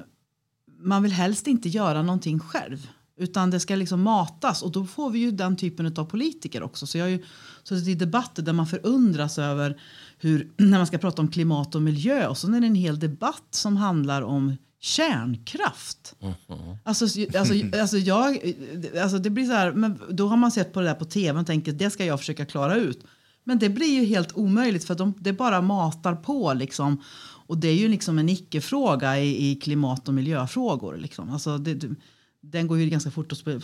[0.79, 2.89] man vill helst inte göra någonting själv.
[3.18, 6.87] Utan det ska liksom matas och då får vi ju den typen av politiker också.
[6.87, 7.24] Så jag har ju
[7.62, 9.81] suttit i debatter där man förundras över
[10.18, 12.98] hur, när man ska prata om klimat och miljö och så är det en hel
[12.98, 16.14] debatt som handlar om kärnkraft.
[16.85, 17.05] Alltså,
[17.38, 18.55] alltså, alltså, jag,
[19.02, 21.40] alltså det blir så här, men då har man sett på det där på tv
[21.40, 23.05] och tänker det ska jag försöka klara ut.
[23.44, 27.02] Men det blir ju helt omöjligt för de, det bara matar på liksom.
[27.48, 30.96] Och det är ju liksom en icke-fråga i, i klimat och miljöfrågor.
[30.96, 31.31] Liksom.
[31.31, 31.96] Alltså det,
[32.51, 33.61] den går ju ganska fort att spe,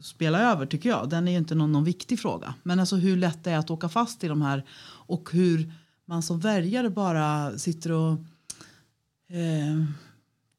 [0.00, 1.08] spela över tycker jag.
[1.08, 2.54] Den är ju inte någon, någon viktig fråga.
[2.62, 4.64] Men alltså hur lätt det är att åka fast i de här
[5.06, 5.72] och hur
[6.04, 8.12] man som väljare bara sitter och
[9.30, 9.84] eh,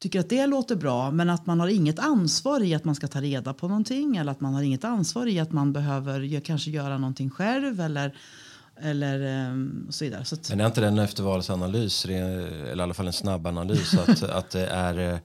[0.00, 3.08] tycker att det låter bra men att man har inget ansvar i att man ska
[3.08, 6.70] ta reda på någonting eller att man har inget ansvar i att man behöver kanske
[6.70, 8.14] göra någonting själv eller
[8.80, 10.24] eller um, så vidare.
[10.24, 13.94] Så att, Men är inte det en eftervalsanalys, eller i alla fall en snabb analys,
[13.94, 15.18] att, att, det är, eh,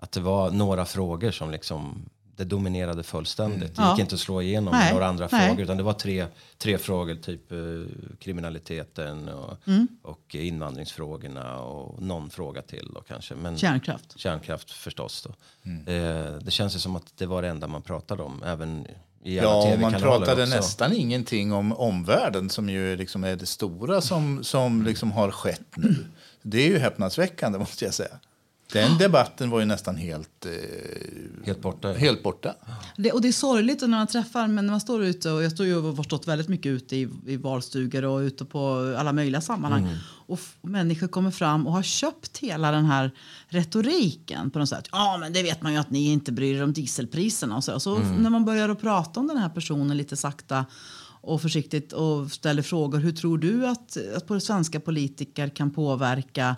[0.00, 2.04] att det var några frågor som liksom
[2.40, 3.78] det dominerade fullständigt.
[3.78, 3.88] Mm.
[3.88, 4.02] Det gick ja.
[4.02, 4.92] inte att slå igenom Nej.
[4.92, 5.48] några andra Nej.
[5.48, 6.26] frågor utan det var tre,
[6.58, 7.58] tre frågor, typ eh,
[8.18, 9.88] kriminaliteten och, mm.
[10.02, 13.34] och invandringsfrågorna och någon fråga till då kanske.
[13.34, 14.18] Men, kärnkraft.
[14.18, 15.34] Kärnkraft förstås då.
[15.70, 15.86] Mm.
[15.86, 18.86] Eh, det känns ju som att det var det enda man pratade om, även
[19.22, 20.56] ja, man pratade också.
[20.56, 25.76] nästan ingenting om omvärlden som ju liksom är det stora som, som liksom har skett
[25.76, 25.96] nu.
[26.42, 28.18] Det är ju häpnadsväckande måste jag säga.
[28.72, 31.92] Den debatten var ju nästan helt, eh, helt borta.
[31.92, 32.54] Helt borta.
[32.96, 35.52] Det, och det är sorgligt när man träffar, men när man står ute och jag
[35.52, 39.12] står ju och har stått väldigt mycket ute i, i valstugor och ute på alla
[39.12, 39.82] möjliga sammanhang.
[39.82, 39.96] Mm.
[40.26, 43.10] Och, och människor kommer fram och har köpt hela den här
[43.48, 44.88] retoriken på något sätt.
[44.92, 47.80] Ja, men det vet man ju att ni inte bryr er om dieselpriserna och så.
[47.80, 48.22] Så mm.
[48.22, 50.64] när man börjar att prata om den här personen lite sakta
[51.22, 52.98] och försiktigt och ställer frågor.
[52.98, 53.96] Hur tror du att,
[54.30, 56.56] att svenska politiker kan påverka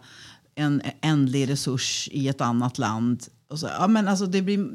[0.55, 3.25] en ändlig resurs i ett annat land.
[3.49, 4.69] Och så, ja, men alltså det blir,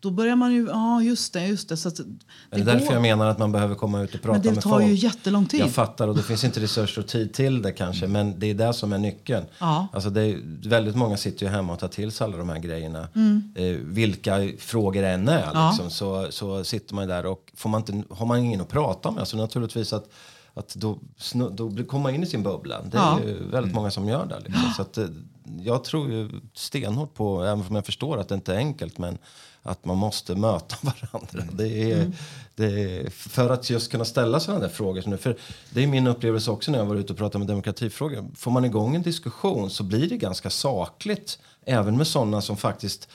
[0.00, 1.76] då börjar man ju, ja just det, just det.
[1.76, 2.04] Så det,
[2.50, 2.72] det är går.
[2.72, 4.54] därför jag menar att man behöver komma ut och prata med folk.
[4.54, 5.60] Men det tar ju jättelång tid.
[5.60, 8.04] Jag fattar och det finns inte resurser och tid till det kanske.
[8.04, 8.12] Mm.
[8.12, 9.46] Men det är det som är nyckeln.
[9.58, 9.88] Ja.
[9.92, 12.58] Alltså det är, väldigt många sitter ju hemma och tar till sig alla de här
[12.58, 13.08] grejerna.
[13.14, 13.52] Mm.
[13.54, 15.68] Eh, vilka frågor det än är ja.
[15.70, 19.10] liksom, så, så sitter man där och får man inte, har man ingen att prata
[19.10, 19.28] med.
[19.28, 20.10] Så naturligtvis att
[20.56, 20.98] att då,
[21.52, 22.82] då kommer man in i sin bubbla.
[22.82, 23.20] Det är ja.
[23.20, 23.72] ju väldigt mm.
[23.72, 24.40] många som gör det.
[24.40, 24.72] Liksom.
[24.76, 25.06] Så att, eh,
[25.60, 29.18] jag tror ju stenhårt på, även om jag förstår att det inte är enkelt, men
[29.62, 31.42] att man måste möta varandra.
[31.42, 31.56] Mm.
[31.56, 32.12] Det är, mm.
[32.54, 35.16] det är, för att just kunna ställa sådana där frågor.
[35.16, 35.36] För
[35.70, 38.26] det är min upplevelse också när jag var ute och pratade med demokratifrågor.
[38.34, 41.38] Får man igång en diskussion så blir det ganska sakligt.
[41.66, 43.08] Även med sådana som faktiskt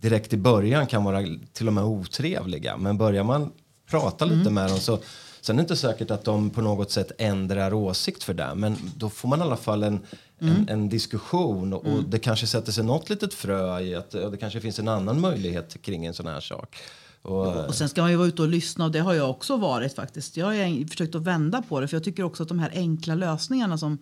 [0.00, 2.76] direkt i början kan vara till och med otrevliga.
[2.76, 3.52] Men börjar man
[3.90, 4.54] prata lite mm.
[4.54, 4.98] med dem så
[5.42, 8.54] Sen är det inte säkert att de på något sätt ändrar åsikt för det.
[8.54, 10.00] Men då får man i alla fall en,
[10.40, 10.56] mm.
[10.56, 12.04] en, en, diskussion och, mm.
[12.10, 15.82] det kanske sätter sig något litet frö i att det kanske finn en annan möjlighet
[15.82, 16.76] kring en sån här sak.
[17.22, 19.56] Och, och sen ska man ju vara ute och lyssna och det har jag också
[19.56, 20.36] varit faktiskt.
[20.36, 23.14] Jag har försökt att vända på det för jag tycker också att de här enkla
[23.14, 23.98] lösningarna som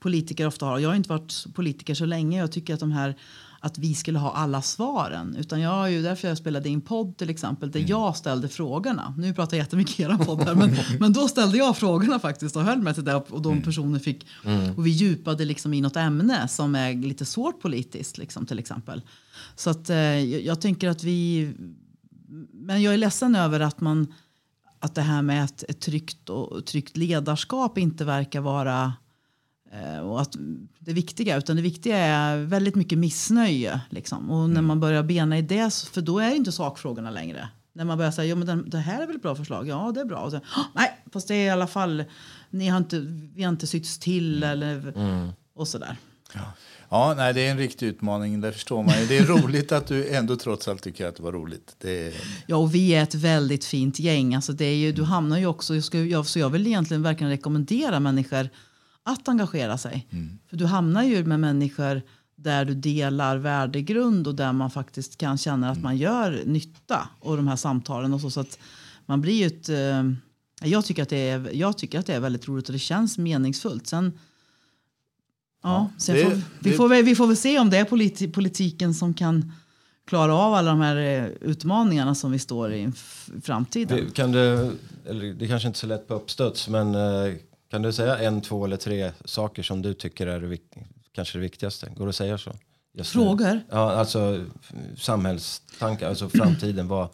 [0.00, 0.78] politiker ofta har.
[0.78, 2.38] Jag har inte varit politiker så länge.
[2.38, 3.16] Jag tycker att de här
[3.64, 5.36] att vi skulle ha alla svaren.
[5.36, 7.90] Utan jag har ju därför jag spelade in podd till exempel där mm.
[7.90, 9.14] jag ställde frågorna.
[9.18, 12.56] Nu pratar jag jättemycket i era podd här, men, men då ställde jag frågorna faktiskt
[12.56, 13.64] och höll mig till det och de mm.
[13.64, 14.74] personer fick mm.
[14.76, 19.02] och vi djupade liksom i något ämne som är lite svårt politiskt liksom, till exempel.
[19.56, 21.52] Så att eh, jag, tänker att vi
[22.52, 24.14] men jag är ledsen över att man
[24.80, 28.92] att det här med ett, ett tryggt, och, tryggt ledarskap inte verkar vara
[30.02, 30.36] och att
[30.78, 33.80] det viktiga, utan det viktiga är väldigt mycket missnöje.
[33.90, 34.30] Liksom.
[34.30, 34.66] Och när mm.
[34.66, 37.48] man börjar bena i det, för då är det inte sakfrågorna längre.
[37.72, 39.68] När man börjar säga, ja men det här är väl ett bra förslag?
[39.68, 40.18] Ja, det är bra.
[40.18, 40.40] Och så,
[40.74, 42.04] Nej, fast det är i alla fall,
[42.50, 42.98] ni har inte,
[43.34, 44.50] vi har inte sytts till mm.
[44.50, 45.28] eller mm.
[45.54, 45.96] och sådär.
[46.34, 46.52] Ja.
[46.88, 48.40] Ja, nej, det är en riktig utmaning.
[48.40, 48.94] Det förstår man.
[49.08, 51.76] Det är roligt att du ändå trots allt tycker att det var roligt.
[51.78, 52.14] Det
[52.46, 54.34] Ja, och vi är ett väldigt fint gäng.
[54.34, 57.02] Alltså, det är ju, du hamnar ju också, jag, ska, jag, så jag vill egentligen
[57.02, 58.48] verkligen rekommendera människor
[59.02, 60.06] att engagera sig.
[60.10, 60.38] Mm.
[60.48, 62.02] För du hamnar ju med människor
[62.36, 65.82] där du delar värdegrund och där man faktiskt kan känna att mm.
[65.82, 68.30] man gör nytta och de här samtalen och så.
[68.30, 68.58] så att
[69.06, 70.12] man blir ju ett, eh,
[70.70, 73.18] jag, tycker att det är, jag tycker att det är väldigt roligt och det känns
[73.18, 73.86] meningsfullt.
[73.86, 74.18] Sen,
[75.62, 77.84] ja, sen det, får, vi, det, får väl, vi får väl se om det är
[77.84, 79.52] politi politiken som kan
[80.06, 82.92] klara av alla de här eh, utmaningarna som vi står i
[83.42, 84.04] framtiden.
[84.04, 84.72] Det, kan det,
[85.06, 87.34] eller det kanske inte är så lätt på uppstuds men eh,
[87.72, 90.58] kan du säga en, två eller tre saker som du tycker är det
[91.12, 91.92] kanske det viktigaste?
[91.96, 92.52] Går det att säga så?
[93.04, 93.60] Frågor?
[93.70, 94.44] Ja, alltså
[94.96, 96.88] samhällstankar, alltså framtiden.
[96.88, 97.08] Vad,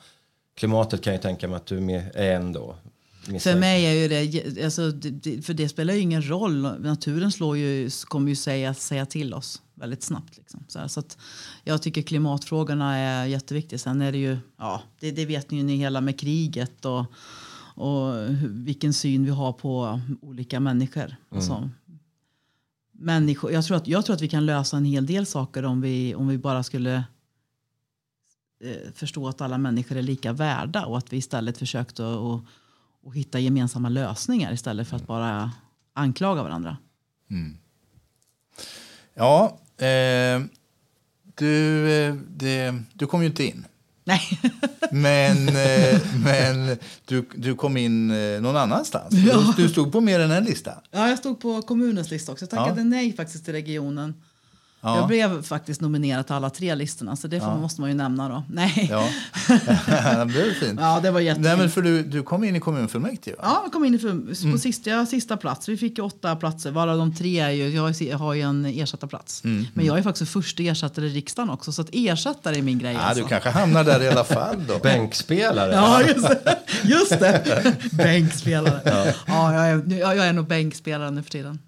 [0.56, 2.76] klimatet kan jag tänka mig att du är en då.
[3.40, 4.82] För mig är ju det, alltså,
[5.42, 6.80] för det spelar ju ingen roll.
[6.80, 10.36] Naturen slår ju, kommer ju säga, säga till oss väldigt snabbt.
[10.36, 10.64] Liksom.
[10.68, 11.02] Så, så
[11.64, 13.78] jag tycker klimatfrågorna är jätteviktiga.
[13.78, 17.04] Sen är det ju, ja, det, det vet ni ju ni hela med kriget och
[17.78, 21.04] och vilken syn vi har på olika människor.
[21.04, 21.16] Mm.
[21.30, 21.70] Alltså,
[22.92, 25.80] människor jag, tror att, jag tror att vi kan lösa en hel del saker om
[25.80, 27.04] vi, om vi bara skulle
[28.60, 32.42] eh, förstå att alla människor är lika värda och att vi istället försökte att,
[33.06, 35.52] att hitta gemensamma lösningar istället för att bara
[35.92, 36.76] anklaga varandra.
[37.30, 37.56] Mm.
[39.14, 40.42] Ja, eh,
[41.34, 43.64] du, eh, det, du kom ju inte in
[44.08, 44.40] Nej.
[44.90, 49.08] Men, eh, men du, du kom in eh, någon annanstans.
[49.10, 50.72] Du, du stod på mer än en lista.
[50.90, 52.42] Ja, jag stod på kommunens lista också.
[52.42, 52.84] Jag tackade Ja.
[52.84, 54.14] nej faktiskt till regionen.
[54.80, 54.96] Ja.
[54.96, 58.28] Jag blev faktiskt nominerad till alla tre listorna, så det får, måste man ju nämna
[58.28, 58.42] då.
[58.52, 58.88] Nej.
[58.90, 59.08] Ja,
[60.18, 60.80] det blev fint.
[60.80, 61.46] Ja, det var jättefint.
[61.46, 63.42] Nej, men för du, du kom in i kommunfullmäktige, va?
[63.42, 64.58] Ja, jag kom in i på Mm.
[64.58, 65.68] sista, sista plats.
[65.68, 67.82] Vi fick åtta platser, varav de tre är ju, jag
[68.18, 69.44] har- ju en ersättarplats.
[69.44, 72.78] Mm, Men jag är faktiskt första ersättare i riksdagen också, så att ersättare är min
[72.78, 72.92] grej.
[72.94, 73.22] Ja, alltså.
[73.22, 74.78] du kanske hamnar där i alla fall då.
[74.78, 75.72] Bänkspelare.
[75.72, 76.58] Ja, just det.
[76.84, 77.74] Just det.
[77.92, 78.80] Bänkspelare.
[79.26, 79.54] Ja.
[79.54, 81.58] jag, är, jag, jag är nog bänkspelare nu för tiden.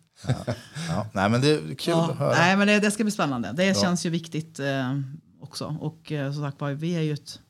[0.89, 2.33] Ja, nej, men det är kul Ja, att höra.
[2.33, 3.53] nej, men det, det ska bli spännande.
[3.53, 5.01] Det känns ju viktigt eh,
[5.41, 5.77] också.
[5.81, 7.41] Och eh, som sagt var, vi är ju ett,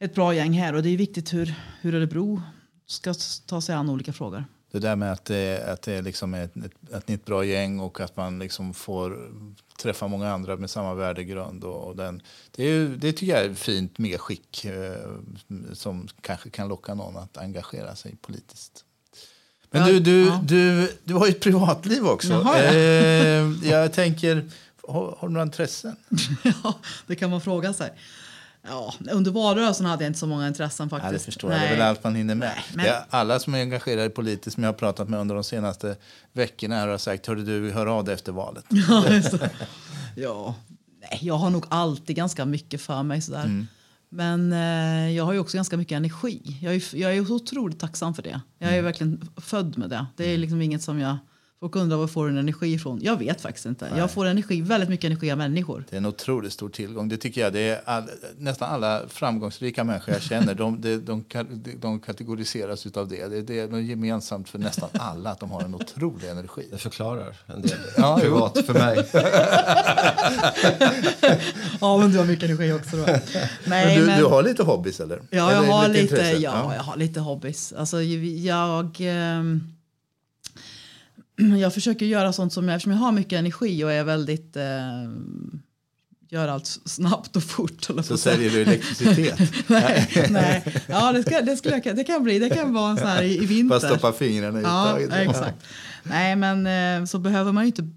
[0.00, 2.42] ett bra gäng här och det är viktigt hur, hur Örebro
[2.86, 3.14] ska
[3.46, 4.44] ta sig an olika frågor.
[4.72, 7.80] Det där med att det, att det är liksom ett, ett, ett nytt bra gäng
[7.80, 9.30] och att man liksom får
[9.78, 11.64] träffa många andra med samma värdegrund.
[11.64, 15.10] Och, och den, det, är ju, det tycker jag är ett fint medskick eh,
[15.72, 18.84] som kanske kan locka någon att engagera sig politist.
[19.70, 20.40] Men du, du, ja.
[20.44, 22.32] du, du har ju ett privatliv också.
[22.32, 22.72] Jaha, ja.
[22.72, 24.48] eh, jag tänker,
[24.88, 25.96] har, har du några intressen?
[26.42, 27.92] ja, det kan man fråga sig.
[28.68, 31.12] Ja, under valrörelsen hade jag inte så många intressen faktiskt.
[31.12, 31.60] Ja, det förstår jag.
[31.60, 32.48] Det är väl allt man hinner med.
[32.48, 35.44] Nej, men- är alla som är engagerade politiskt som jag har pratat med under de
[35.44, 35.96] senaste
[36.32, 38.64] veckorna har sagt, hörde du, hör av dig efter valet.
[38.70, 39.04] Ja,
[40.16, 40.54] ja.
[41.00, 43.20] Nej, jag har nog alltid ganska mycket för mig.
[43.20, 43.44] Sådär.
[43.44, 43.66] Mm.
[44.08, 46.58] Men eh, jag har ju också ganska mycket energi.
[46.62, 48.40] Jag är, jag är otroligt tacksam för det.
[48.58, 48.78] Jag Mm.
[48.78, 50.06] är verkligen född med det.
[50.16, 51.16] Det är liksom inget som jag...
[51.60, 53.00] Folk undrar var jag får en energi ifrån.
[53.02, 53.88] Jag vet faktiskt inte.
[53.96, 55.84] Jag får energi, väldigt mycket energi av människor.
[55.90, 57.08] Det är en otroligt stor tillgång.
[57.08, 57.52] Det tycker jag.
[57.52, 58.04] Det är all,
[58.38, 61.24] nästan alla framgångsrika människor jag känner, de, de, de,
[61.80, 63.26] de kategoriseras utav det.
[63.28, 66.68] Det, det är gemensamt för nästan alla att de har en otrolig energi.
[66.70, 67.70] Det förklarar en del.
[67.96, 68.30] Ja, jo.
[68.30, 69.06] Privat för mig.
[71.80, 73.02] Ja, men du har mycket energi också då.
[73.06, 73.20] Nej,
[73.66, 75.16] Men du, men- du har lite hobbies eller?
[75.30, 76.32] Ja, jag eller har lite, intresse?
[76.32, 77.72] ja, jag har lite hobbies.
[77.72, 79.72] Alltså, jag, ehm,
[81.60, 85.60] jag försöker göra sånt som jag, eftersom jag har mycket energi och är väldigt ehm,
[86.30, 87.88] gör allt snabbt och fort.
[88.02, 89.40] Så säljer du elektricitet.
[89.66, 90.74] nej, nej.
[90.86, 92.38] Ja, det, ska, det, skulle jag, det kan bli.
[92.38, 93.68] Det kan vara en sån här i, i vinter.
[93.68, 95.12] Bara stoppa fingrarna i Ja, taget.
[95.12, 95.64] exakt.
[96.02, 96.66] Nej, men
[97.02, 97.88] eh, så behöver man ju inte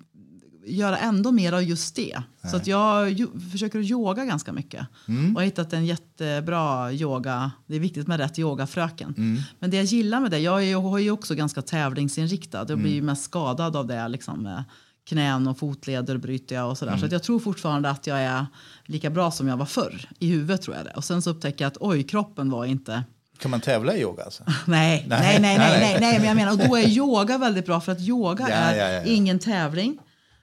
[0.66, 2.22] göra ändå mer av just det.
[2.52, 4.88] Så att jag försöker att yoga ganska mycket.
[5.08, 5.36] Mm.
[5.36, 7.52] Och har hittat en jättebra yoga.
[7.68, 9.14] Det är viktigt med rätt yogafröken.
[9.18, 9.42] Mm.
[9.60, 12.66] Men det jag gillar med det, jag är, jag är ju också ganska tävlingsinriktad.
[12.70, 13.06] Jag blir Mm.
[13.06, 14.08] mest skadad av det.
[14.08, 14.64] Liksom, med
[15.10, 16.92] knän och fotleder bryter jag och sådär.
[16.92, 17.00] Mm.
[17.00, 18.46] Så att jag tror fortfarande att jag är
[18.86, 20.10] lika bra som jag var förr.
[20.20, 20.92] I huvudet tror jag det.
[20.92, 23.04] Och sen så upptäcker jag att oj, kroppen var inte
[23.38, 24.44] Kan man tävla i yoga alltså?
[24.66, 25.80] Nej, Nej, nej, nej, nej, nej.
[25.82, 28.56] nej, nej, men jag menar, och då är yoga väldigt bra för att yoga Ja,
[28.56, 29.04] är ja, ja.
[29.04, 29.98] ingen tävling.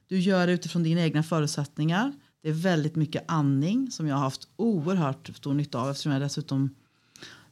[0.09, 2.12] Du gör det utifrån dina egna förutsättningar.
[2.42, 6.21] Det är väldigt mycket andning som jag har haft oerhört stor nytta av eftersom jag
[6.23, 6.71] dessutom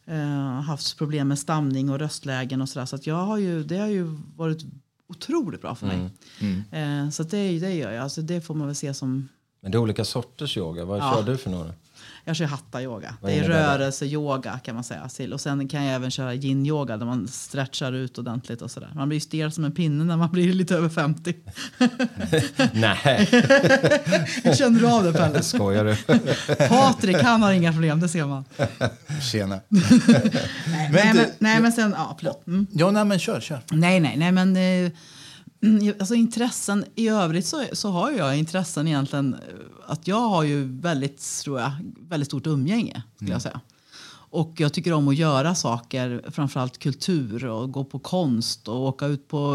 [0.05, 2.87] eh, haft problem med stamning och röstlägen och sådär.
[2.87, 4.65] Så att jag har ju, det har ju varit
[5.09, 6.11] otroligt bra för mig.
[6.41, 7.05] Mm.
[7.05, 8.03] Eh, så det, det gör jag.
[8.03, 9.29] Alltså det får man väl se som
[9.61, 10.85] Men det är olika sorters yoga.
[10.85, 11.13] Vad Ja.
[11.15, 11.73] kör du för några?
[12.29, 13.15] Jag kör hatta-yoga.
[13.23, 15.09] Det är rörelse-yoga kan man säga.
[15.35, 18.91] Och sen kan jag även köra yin-yoga där man stretchar ut ordentligt och sådär.
[18.95, 21.35] Man blir stel som en pinne när man blir lite över 50.
[22.73, 23.27] Nej,
[24.59, 25.43] Känner du av det Pelle?
[25.43, 25.97] skojar du?
[26.69, 28.45] Patrik han har inga problem, det ser man.
[29.33, 29.61] Tjena.
[29.69, 29.83] Nej,
[30.93, 32.47] nej, du- men, nej men sen, ja förlåt.
[32.47, 32.67] Mm.
[32.73, 33.61] Ja, nej, men kör, kör.
[33.71, 34.91] Nej, nej, nej men eh,
[35.63, 39.41] mm, alltså intressen i övrigt så, så har jag intressen egentligen eh,
[39.87, 41.73] att jag har ju väldigt, tror jag,
[42.09, 43.61] väldigt stort umgänge skulle jag säga.
[44.37, 49.07] Och jag tycker om att göra saker, framförallt kultur och gå på konst och åka
[49.07, 49.55] ut på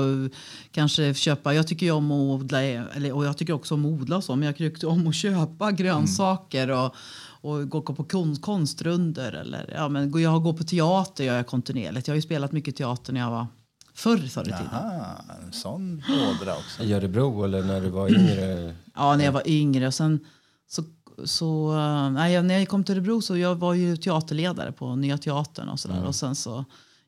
[0.72, 1.54] kanske köpa.
[1.54, 4.36] Jag tycker om att odla eller, och jag tycker också om att odla och så,
[4.36, 6.96] men jag tycker om att köpa grönsaker och,
[7.42, 12.08] och gå på kon, konstrunder eller ja, men jag går på teater gör jag kontinuerligt.
[12.08, 13.48] Jag har ju spelat mycket teater när jag var
[13.94, 14.68] förr, förr i tiden.
[14.72, 16.84] Aha, en sån ådra också.
[16.84, 18.76] I Örebro eller när du var yngre?
[18.96, 19.88] Ja, när jag var yngre.
[19.88, 20.20] Och sen
[20.68, 20.84] så,
[21.26, 25.18] så, eh, nej, när jag kom till Örebro så jag var ju teaterledare på Nya
[25.18, 26.04] Teatern och sådär.
[26.06, 26.66] Och sen så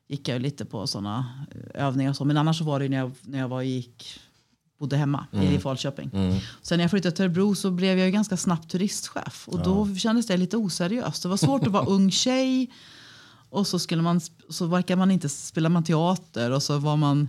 [0.08, 2.24] gick jag lite på sådana övningar och så.
[2.24, 4.20] Men annars så var det när jag, när jag var, gick,
[4.78, 6.10] bodde hemma i Falköping.
[6.62, 9.48] Sen när jag flyttade till Örebro så blev jag ju ganska snabbt turistchef.
[9.48, 11.22] Och då kändes det lite oseriöst.
[11.22, 12.70] Det var svårt att vara ung tjej.
[13.54, 17.28] Och så, skulle man, så verkar man inte spela man teater och så var man...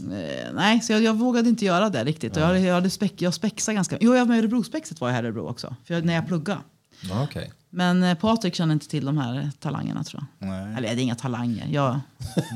[0.00, 2.36] Eh, nej, så jag, jag vågade inte göra det riktigt.
[2.36, 5.26] Jag, jag, hade spex, jag spexade ganska Jo, jag med Örebrospexet var jag här i
[5.26, 5.76] Örebro också.
[5.84, 6.60] För jag, när jag pluggade.
[7.24, 7.52] Okej.
[7.70, 10.48] Men eh, Patrik känner inte till de här talangerna tror jag.
[10.48, 10.74] Nej.
[10.76, 11.66] Eller det är inga talanger.
[11.70, 12.00] Jag,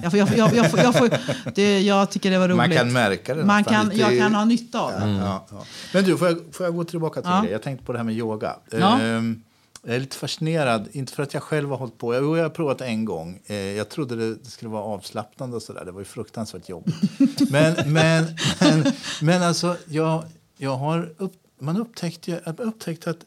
[0.02, 2.56] jag, får- jag, får- jag, jag, får- jag, får- det, jag tycker det var roligt.
[2.56, 5.10] Man kan märka det Man kan, lite jag kan ha nytta av det.
[5.10, 5.64] Ja, ja.
[5.94, 7.40] Men du, får jag, får jag gå tillbaka till Ja.
[7.42, 7.50] det?
[7.50, 8.56] Jag tänkte på det här med yoga.
[8.70, 9.00] Ja.
[9.00, 9.42] Ehm,
[9.86, 12.14] Jag är lite fascinerad, inte för att jag själv har hållit på.
[12.14, 13.40] Jo, jag har provat en gång.
[13.46, 15.84] Eh, jag trodde det skulle vara avslappnande och sådär.
[15.84, 16.94] Det var ju fruktansvärt jobbigt.
[17.50, 18.24] men, men,
[18.60, 20.24] men, men alltså, jag,
[20.56, 23.26] jag har upp, man upptäckte, jag upptäckte att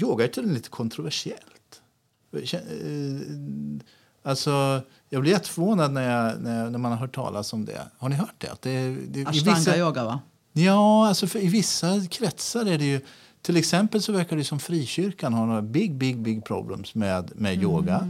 [0.00, 1.82] yoga är tydligen lite kontroversiellt.
[2.32, 2.60] Eh,
[4.22, 7.88] alltså, jag blir jätteförvånad när, jag, när, när man har hört talas om det.
[7.98, 8.52] Har ni hört det?
[8.60, 10.20] Det, det Ashtanga-yoga, va?
[10.52, 13.00] Ja, alltså i vissa kretsar är det ju...
[13.44, 17.52] Till exempel så verkar det som frikyrkan har några big, big, big problems med, med
[17.52, 17.64] mm.
[17.64, 18.08] yoga.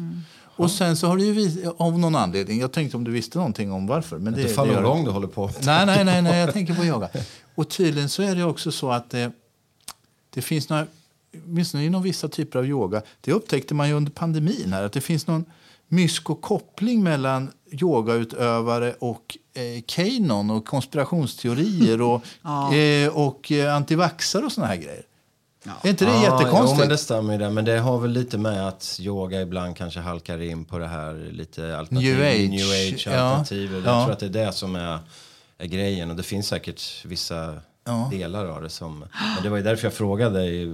[0.56, 3.72] Och sen så har det ju av någon anledning, jag tänkte om du visste någonting
[3.72, 4.18] om varför.
[4.18, 7.08] Men det, det falungong du håller på Nej, nej, nej, nej, jag tänker på yoga.
[7.54, 9.32] Och tydligen så är det också så att det,
[10.30, 10.86] det finns några,
[11.46, 15.00] åtminstone inom vissa typer av yoga, det upptäckte man ju under pandemin här, att det
[15.00, 15.44] finns någon
[15.88, 22.74] mysko-koppling mellan yogautövare och eh, Kanon och konspirationsteorier och, ja.
[22.74, 25.02] eh, och eh, antivaxare och såna här grejer.
[25.64, 25.72] Ja.
[25.82, 26.70] Är inte det ja, jättekonstigt?
[26.70, 27.50] Jo, men det stämmer det.
[27.50, 31.28] Men det har väl lite med att yoga ibland kanske halkar in på det här
[31.32, 33.72] lite alternativ, new age, new age alternativ.
[33.72, 33.90] Ja.
[33.90, 34.98] Jag tror att det är det som är,
[35.58, 36.10] är grejen.
[36.10, 38.08] Och det finns säkert vissa ja.
[38.10, 38.68] delar av det.
[38.68, 40.66] Som, men det var ju därför jag frågade dig.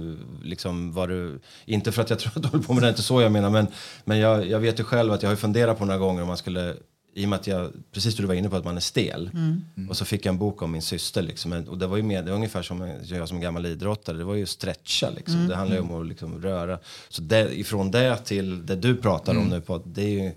[0.43, 3.01] Liksom, var du, inte för att jag tror att du håller på med det, inte
[3.01, 3.49] så jag menar.
[3.49, 3.67] Men,
[4.03, 6.37] men jag, jag vet ju själv att jag har funderat på några gånger om man
[6.37, 6.75] skulle
[7.13, 9.29] i och med att jag, precis du var inne på att man är stel.
[9.33, 9.61] Mm.
[9.77, 9.89] Mm.
[9.89, 11.21] Och så fick jag en bok om min syster.
[11.21, 14.17] Liksom, och det var ju med, det var ungefär som jag som gammal idrottare.
[14.17, 15.35] Det var ju stretcha liksom.
[15.35, 15.47] Mm.
[15.47, 16.79] Det handlar ju om att liksom, röra.
[17.09, 19.49] Så det, ifrån det till det du pratar om mm.
[19.49, 20.31] nu på, det är ju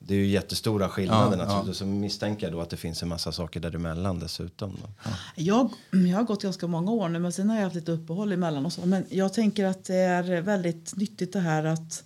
[0.00, 1.64] det är ju jättestora skillnader ja.
[1.66, 1.72] Ja.
[1.72, 4.76] Så misstänker jag då att det finns en massa saker däremellan dessutom.
[5.04, 5.10] Ja.
[5.36, 8.32] Jag, jag har gått ganska många år nu men sen har jag haft lite uppehåll
[8.32, 8.86] emellan och så.
[8.86, 12.04] Men jag tänker att det är väldigt nyttigt det här att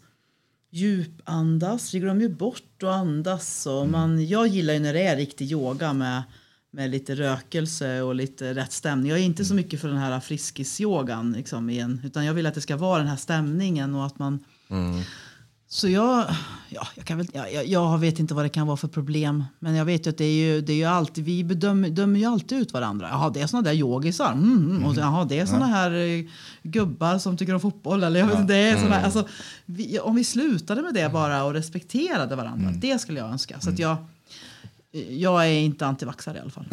[0.73, 1.95] djupandas.
[1.95, 3.67] Vi glömmer ju bort att andas.
[3.67, 3.93] Och mm.
[3.93, 6.23] man, jag gillar ju när det är riktig yoga med,
[6.71, 9.11] med lite rökelse och lite rätt stämning.
[9.11, 9.65] Jag är inte så mm.
[9.65, 13.09] mycket för den här friskisyogan liksom, igen, utan jag vill att det ska vara den
[13.09, 15.03] här stämningen och att man mm
[15.73, 16.27] så jag,
[16.69, 19.45] ja, jag, kan väl, jag, jag vet inte vad det kan vara för problem.
[19.59, 22.21] Men jag vet ju att det är ju, det är ju alltid, vi bedömer, dömer
[22.21, 23.09] ju alltid ut varandra.
[23.11, 24.33] Jaha, det är såna där yogisar.
[24.33, 24.85] Mm, mm.
[24.85, 26.25] Och jaha, det är såna här eh,
[26.63, 28.05] gubbar som tycker om fotboll.
[28.05, 29.05] Eller jag vet, det är såna, mm.
[29.05, 29.29] alltså,
[29.67, 32.69] vi, om vi slutade med det bara och respekterade varandra.
[32.69, 32.81] Mm.
[32.81, 33.61] Det skulle jag önska.
[33.61, 33.97] Så att jag,
[34.93, 36.67] jag är inte antivaxare i alla fall.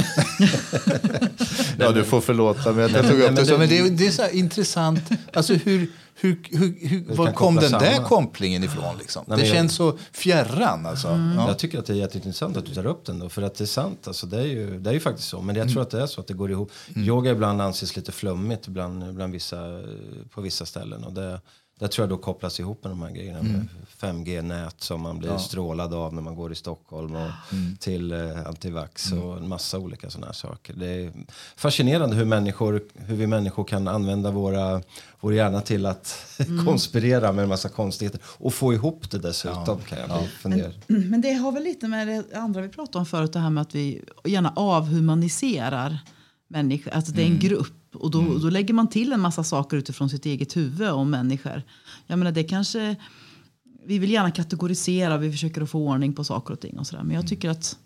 [1.80, 3.58] ja, du får förlåta mig att jag tog upp det.
[3.58, 5.10] Men det, det är så intressant.
[5.34, 8.10] Alltså hur, hur, hur, hur var kom den där samman.
[8.10, 8.98] kopplingen ifrån?
[8.98, 9.24] Liksom?
[9.28, 10.86] Nej, det jag, känns så fjärran.
[10.86, 11.08] Alltså.
[11.08, 11.38] Mm.
[11.38, 11.48] Ja.
[11.48, 13.20] Jag tycker att det är jätteintressant att du tar upp den.
[13.20, 14.08] Då, för att det är sant.
[14.08, 15.42] Alltså, det, är ju, det är ju faktiskt så.
[15.42, 15.74] Men jag mm.
[15.74, 16.72] tror att det är så att det går ihop.
[16.96, 17.08] Mm.
[17.08, 19.82] Yoga ibland anses lite flummigt bland, bland vissa,
[20.30, 21.04] på vissa ställen.
[21.04, 21.42] Och det,
[21.80, 23.39] det tror jag då kopplas ihop med de här grejerna.
[23.39, 23.68] Mm.
[24.00, 25.39] 5G-nät som man blir ja.
[25.39, 27.15] strålad av när man går i Stockholm.
[27.15, 27.78] Och mm.
[27.80, 29.24] Till eh, antivax mm.
[29.24, 30.74] och en massa olika sådana här saker.
[30.74, 31.13] Det är
[31.56, 34.82] fascinerande hur, människor, hur vi människor kan använda våra,
[35.20, 36.65] vår hjärna till att mm.
[36.65, 38.22] konspirera med en massa konstigheter.
[38.26, 39.80] Och få ihop det dessutom ja.
[39.89, 40.24] kan jag ja.
[40.44, 40.74] Men,
[41.10, 43.34] men det har väl lite med det andra vi pratade om förut.
[43.34, 46.00] Det här med att vi gärna avhumaniserar
[46.48, 46.92] människor.
[46.92, 47.42] Alltså det är en mm.
[47.93, 48.41] Och då, mm.
[48.41, 51.63] då lägger man till en massa saker utifrån sitt eget huvud om människor.
[52.08, 52.95] Jag menar, det kanske,
[53.86, 56.80] vi vill gärna kategorisera, vi försöker att få ordning på saker och ting.
[56.80, 57.04] Och så där.
[57.04, 57.30] Men jag mm.
[57.30, 57.78] tycker att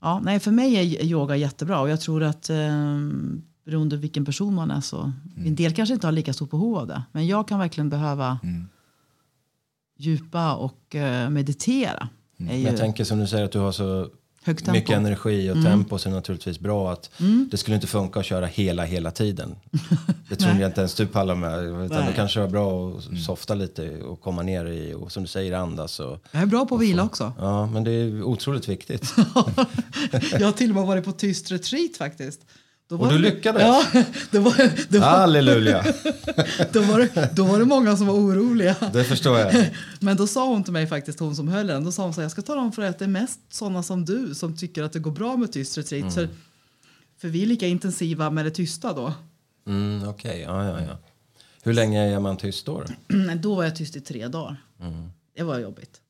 [0.00, 1.80] ja, nej, för mig är yoga jättebra.
[1.80, 2.56] Och jag tror att eh,
[3.64, 5.00] beroende på vilken person man är så...
[5.00, 5.46] Mm.
[5.46, 7.02] En del kanske inte har lika stort behov av det.
[7.12, 8.68] Men jag kan verkligen behöva mm.
[9.98, 12.08] djupa och eh, meditera.
[12.38, 12.62] Mm.
[12.62, 14.08] Jag tänker som du säger att du har så
[14.44, 15.64] mycket energi och mm.
[15.64, 17.48] tempo så är det naturligtvis bra att mm.
[17.50, 19.56] det skulle inte funka att köra hela, hela tiden.
[20.28, 21.84] Det tror jag inte ens du pallar med.
[21.84, 23.18] Utan det kanske är bra att mm.
[23.18, 26.00] softa lite och komma ner i och som du säger andas.
[26.00, 27.32] Och, jag är bra på att vila också.
[27.38, 29.14] Ja, men det är otroligt viktigt.
[30.32, 32.40] jag har till och med varit på tyst retreat faktiskt.
[33.00, 33.62] Och du lyckades?
[33.62, 33.84] Ja,
[34.30, 35.84] det var, det var, Halleluja!
[36.72, 38.76] då, var det, då var det många som var oroliga.
[38.92, 39.66] Det förstår jag.
[40.00, 42.20] Men då sa hon till mig, faktiskt, hon som höll den, då sa hon så
[42.20, 44.56] här, jag ska tala om för dig att det är mest sådana som du som
[44.56, 46.02] tycker att det går bra med tyst retreat.
[46.02, 46.12] Mm.
[46.12, 46.28] För,
[47.18, 49.12] för vi är lika intensiva med det tysta då.
[49.66, 50.40] Mm, Okej, okay.
[50.40, 50.98] ja, ja, ja.
[51.62, 52.84] Hur länge är man tyst då?
[53.42, 54.56] då var jag tyst i tre dagar.
[54.80, 55.10] Mm.
[55.36, 56.01] Det var jobbigt.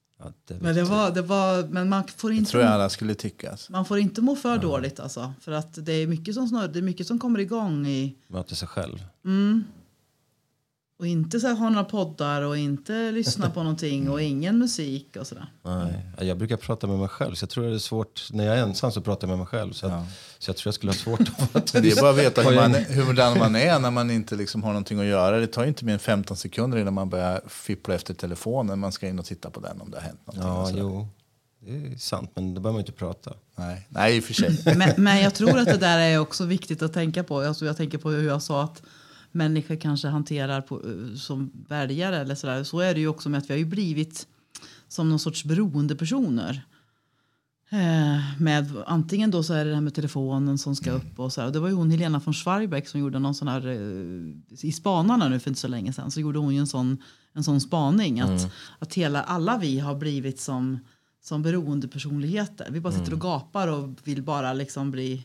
[0.47, 2.45] Det men, det var, det var, men man får inte...
[2.45, 3.51] Det tror jag alla skulle tycka.
[3.51, 3.73] Alltså.
[3.73, 5.33] Man får inte må för dåligt alltså.
[5.41, 8.17] För att det är mycket som, snör, det är mycket som kommer igång i...
[8.27, 9.05] Möter sig själv.
[9.25, 9.65] Mm.
[11.03, 15.17] Och inte så här, ha några poddar och inte lyssna på någonting och ingen musik
[15.21, 15.47] och sådär.
[15.63, 18.29] Nej, jag brukar prata med mig själv så jag tror det är svårt.
[18.33, 19.73] När jag är ensam så pratar jag med mig själv.
[19.73, 20.07] Så, att, ja.
[20.39, 21.21] så jag tror jag skulle ha svårt
[21.53, 24.63] att Det är bara att veta hur man, hurdan man är när man inte liksom
[24.63, 25.39] har någonting att göra.
[25.39, 28.79] Det tar inte mer än 15 sekunder innan man börjar fippla efter telefonen.
[28.79, 30.79] Man ska in och titta på den om det har hänt någonting.
[30.79, 31.09] Ja, jo.
[31.61, 33.33] Det är sant, men då behöver man inte prata.
[33.57, 34.77] Nej, Nej i och för sig.
[34.77, 37.41] men, men jag tror att det där är också viktigt att tänka på.
[37.41, 38.83] Alltså jag tänker på hur jag sa att
[39.33, 42.17] människor kanske hanterar på, eh, som väljare.
[42.17, 42.65] Eller så, där.
[42.65, 44.27] så är det ju också med att vi har ju blivit
[44.89, 46.65] som någon sorts beroendepersoner.
[47.73, 51.19] Eh, med, antingen då så är det det här med telefonen som ska upp.
[51.19, 51.49] och så här.
[51.49, 53.67] Och Det var ju hon Helena von Schwarbeck som gjorde någon sån här...
[53.67, 56.99] Eh, I Spanarna nu för inte så länge sedan så gjorde hon ju en sån,
[57.33, 58.21] en sån spaning.
[58.21, 60.79] Att, att hela, alla vi har blivit som,
[61.23, 62.69] som beroendepersonligheter.
[62.71, 65.25] Vi bara sitter och gapar och vill bara liksom bli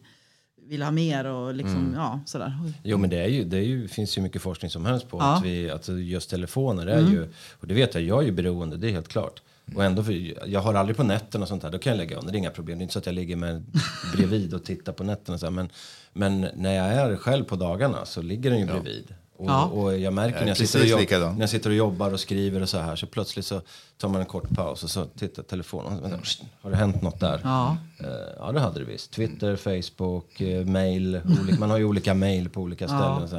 [0.67, 2.53] vill ha mer och liksom, ja, sådär.
[2.83, 5.17] Jo men det, är ju, det är ju, finns ju mycket forskning som helst på
[5.17, 5.35] Ja.
[5.37, 7.27] att, vi, att just telefoner är ju,
[7.59, 9.41] och det vet jag, jag är ju beroende, det är helt klart.
[9.75, 12.17] Och ändå, för, jag har aldrig på nätterna och sånt här, då kan jag lägga
[12.17, 12.77] under, det är inga problem.
[12.77, 13.63] Det är inte så att jag ligger med
[14.15, 15.37] bredvid och tittar på nätterna.
[15.37, 15.69] Så här, men,
[16.13, 19.13] men när jag är själv på dagarna så ligger den ju bredvid.
[19.37, 19.65] Och, Ja.
[19.65, 22.61] och jag märker när jag, sitter och jobb, när jag sitter och jobbar och skriver
[22.61, 23.61] och så här så plötsligt så
[23.97, 26.19] tar man en kort paus och så tittar telefonen.
[26.61, 27.41] Har det hänt något där?
[27.43, 27.77] Ja.
[27.99, 28.07] Eh,
[28.39, 29.11] Ja, det hade det visst.
[29.11, 31.21] Twitter, Facebook, eh, mail.
[31.41, 33.23] Olika, man har ju olika mail på olika ställen.
[33.23, 33.29] och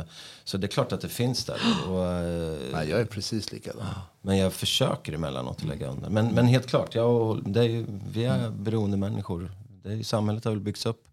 [0.45, 1.59] Så, det är klart att det finns där.
[1.89, 3.87] Och, eh, Nej, jag är precis likadan.
[4.23, 6.13] men jag försöker emellanåt att lägga undan.
[6.13, 9.51] Men, men helt klart, jag, det är ju, vi är beroende människor.
[9.83, 11.05] Det är ju, samhället har väl byggts upp.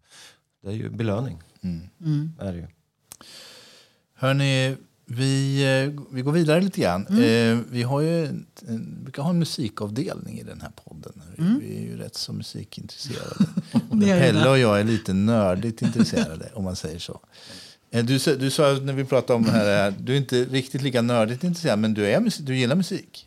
[0.62, 1.42] Det är ju belöning.
[2.40, 2.66] Är det ju.
[4.18, 7.06] Hörni, vi, eh, vi går vidare lite grann.
[7.06, 8.46] Eh, vi har ju en,
[9.02, 11.12] brukar ha en musikavdelning i den här podden.
[11.60, 13.34] Vi är ju rätt så musikintresserade.
[14.20, 17.20] Pelle och jag är lite nördigt intresserade, om man säger så.
[17.90, 21.02] Eh, Du, du sa när vi pratade om det här, du är inte riktigt lika
[21.02, 23.25] nördigt intresserad, men du, är, du gillar musik.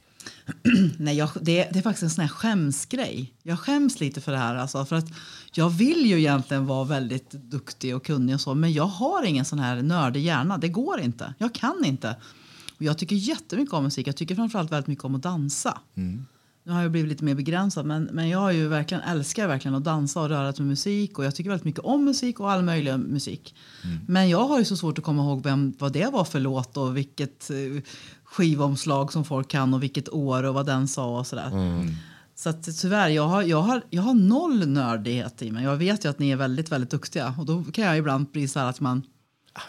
[0.97, 3.33] Nej, jag, det, det är faktiskt en sån här skämsgrej.
[3.43, 4.55] Jag skäms lite för det här.
[4.55, 5.07] Alltså, för att
[5.53, 9.45] jag vill ju egentligen vara väldigt duktig och kunnig och så, men jag har ingen
[9.45, 10.57] sån här nördig hjärna.
[10.57, 11.33] Det går inte.
[11.37, 12.15] Jag kan inte.
[12.77, 14.07] Och jag tycker jättemycket om musik.
[14.07, 15.77] Jag tycker framförallt väldigt mycket om att dansa.
[16.63, 19.75] Nu har jag blivit lite mer begränsad, men, men jag har ju verkligen, älskar verkligen
[19.75, 21.19] att dansa och röra till musik.
[21.19, 23.55] Och jag tycker väldigt mycket om musik och all möjlig musik.
[24.07, 26.77] Men jag har ju så svårt att komma ihåg vem, vad det var för låt
[26.77, 27.55] och vilket eh,
[28.31, 31.51] skivomslag som folk kan och vilket år och vad den sa och sådär.
[32.35, 35.63] Så att, tyvärr, jag har, jag, har, jag har noll nördighet i mig.
[35.63, 37.33] Jag vet ju att ni är väldigt, väldigt duktiga.
[37.37, 39.03] Och då kan jag ibland bli så här att man, man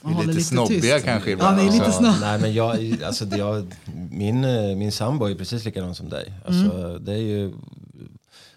[0.03, 1.05] Vi är håller lite snobbiga tyst.
[1.05, 1.57] kanske Ja, ibland.
[1.57, 1.99] ni är lite också.
[1.99, 2.15] snobb.
[2.21, 3.75] Nej, men jag, alltså, jag,
[4.11, 6.33] min, eh, min sambo är precis likadan som dig.
[6.47, 7.53] Alltså, Det är ju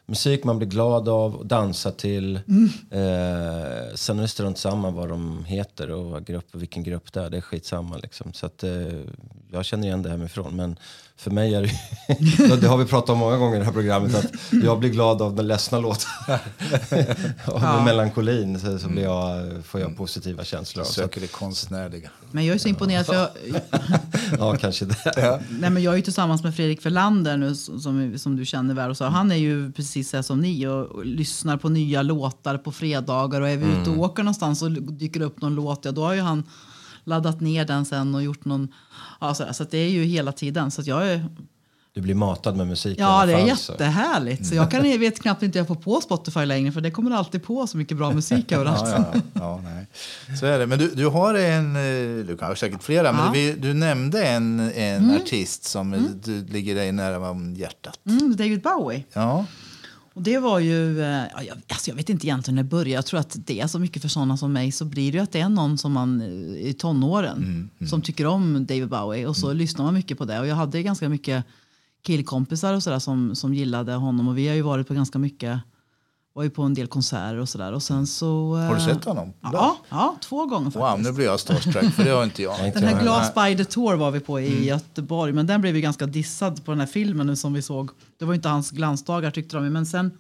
[0.06, 2.36] musik man blir glad av och dansar till.
[2.90, 7.22] Eh, sen är det strunt samma vad de heter och vad grupp, vilken grupp det
[7.22, 7.30] är.
[7.30, 7.98] Det är skitsamma.
[7.98, 8.34] Liksom.
[8.34, 9.02] Så att, eh,
[9.52, 10.56] jag känner igen det hemifrån.
[10.56, 10.76] Men
[11.18, 11.72] för mig är det
[12.62, 14.16] Det har vi pratat om många gånger i det här programmet.
[14.16, 16.40] Att jag blir glad av den ledsna låtar.
[17.48, 20.82] och med melankolin så, så blir jag, får jag positiva känslor.
[20.82, 20.86] av.
[20.86, 22.10] Så att, Söker det konstnärliga.
[22.32, 23.30] Men jag är så imponerad för jag,
[24.40, 25.42] ja, kanske det.
[25.50, 28.90] nej, men jag är ju tillsammans med Fredrik Verlander nu som, som du känner väl.
[28.90, 29.06] Och så.
[29.06, 32.72] Han är ju precis så här som ni och, och lyssnar på nya låtar på
[32.72, 33.42] fredagar.
[33.42, 36.14] Och är vi ute och åker någonstans och dyker upp någon låt, ja då har
[36.14, 36.44] ju han
[37.04, 38.68] laddat ner den sen och gjort någon...
[39.28, 40.72] Ja, så så det är ju hela tiden.
[40.72, 41.26] Så jag är,
[41.94, 43.72] Du blir matad med musik ja, det är fall, så.
[43.72, 44.46] jättehärligt.
[44.46, 47.12] Så jag kan, jag vet knappt inte jag får på Spotify längre för det kommer
[47.12, 48.90] alltid på så mycket bra musik överallt.
[48.90, 49.88] Ja, ja, ja, nej.
[50.40, 50.68] Så är det.
[50.68, 53.12] Men du, du har en, eh, du har säkert flera, Ja.
[53.14, 58.00] men vi, du nämnde en, en artist som eh, du, ligger dig nära om hjärtat.
[58.06, 59.04] Mm, David Bowie.
[59.14, 59.46] Ja.
[60.14, 62.90] Och det var ju, eh, ja, jag, alltså jag vet inte egentligen när det började.
[62.90, 65.24] Jag tror att det är så mycket för sådana som mig så blir det ju
[65.24, 69.38] att det är någon som man eh, i tonåren som tycker om David Bowie och
[69.38, 70.40] så lyssnar man mycket på det.
[70.40, 71.46] Och jag hade ganska mycket
[72.02, 75.60] killkompisar och sådär som, som gillade honom och vi har ju varit på ganska mycket,
[76.34, 77.74] var ju på en del konserter och sådär.
[77.74, 78.56] Och sen så...
[78.56, 79.34] Har du eh, sett honom?
[79.42, 80.82] Ja, ja, två gånger faktiskt.
[80.82, 82.58] Wow, nu blir jag starstruck, för det har inte jag.
[82.74, 85.82] Den här Glass by the Tour var vi på i Göteborg, men den blev ju
[85.82, 87.92] ganska dissad på den här filmen nu som vi såg.
[88.18, 90.12] Det var ju inte hans glansdagar tyckte de, men sen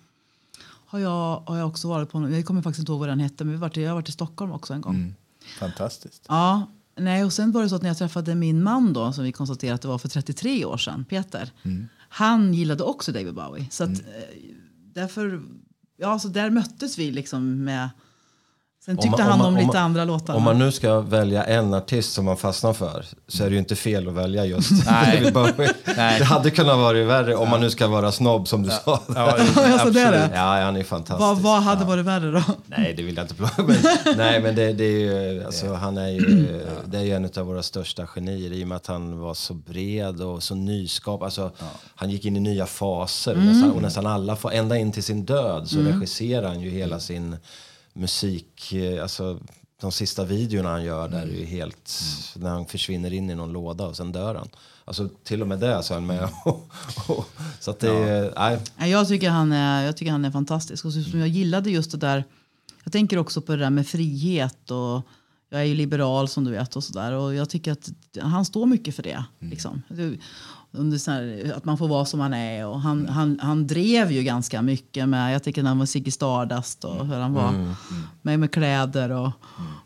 [0.85, 3.43] har jag, har jag också varit på, jag kommer faktiskt inte ihåg vad den hette,
[3.43, 5.15] men vi har varit, jag har varit i Stockholm också en gång.
[5.59, 6.25] Fantastiskt.
[6.27, 9.23] Ja, nej, och sen var det så att när jag träffade min man då, som
[9.23, 11.51] vi konstaterade att det var för 33 år sedan, Peter,
[12.09, 13.67] han gillade också David Bowie.
[13.71, 13.95] Så att, eh,
[14.93, 15.41] därför,
[15.97, 17.89] ja, så där möttes vi liksom med,
[18.85, 20.33] sen Om tyckte man- han om om, om lite man- andra låtar.
[20.35, 23.59] Om man nu ska välja en artist som man fastnar för så är det ju
[23.59, 25.31] inte fel att välja just Nej.
[26.19, 29.01] Det hade kunnat vara värre om man nu ska vara snobb som du sa.
[29.15, 30.29] Ja, Alltså, det är det.
[30.33, 31.19] Ja, han är fantastisk.
[31.19, 32.41] vad, vad hade varit värre då?
[32.65, 33.53] Nej, det vill jag inte plåga.
[33.57, 33.77] Men,
[34.17, 34.99] nej, men det, det är
[35.31, 36.19] ju, alltså, han är ju,
[36.85, 39.53] det är ju en av våra största genier i och med att han var så
[39.53, 41.21] bred och så nyskap.
[41.23, 41.51] Alltså,
[41.95, 43.45] Han gick in i nya faser Mm.
[43.47, 47.35] nästan, och nästan alla, ända in till sin död så regisserar han ju hela sin
[47.93, 48.73] musik.
[48.73, 49.39] eh, Alltså,
[49.81, 51.91] de sista videorna han gör där är ju helt,
[52.35, 54.49] när han försvinner in i någon låda och sen dör han.
[54.85, 56.29] Alltså till och med det så är han med.
[57.59, 58.33] så att det är,
[58.77, 60.85] nej, Jag tycker han är, jag tycker han är fantastisk.
[60.85, 62.23] Och som jag gillade just det där.
[62.83, 64.71] Jag tänker också på det där med frihet.
[64.71, 65.01] Och
[65.53, 67.11] jag är ju liberal som du vet och sådär.
[67.11, 67.89] Och jag tycker att
[68.21, 69.23] han står mycket för det.
[69.39, 69.51] Mm.
[69.51, 69.81] Liksom.
[71.07, 72.67] Här, att man får vara som man är.
[72.67, 76.11] Och han, han, han drev ju ganska mycket med, jag tycker när han var Ziggy
[76.11, 77.73] Stardust och hur han var Mm.
[78.21, 79.31] med, med kläder och,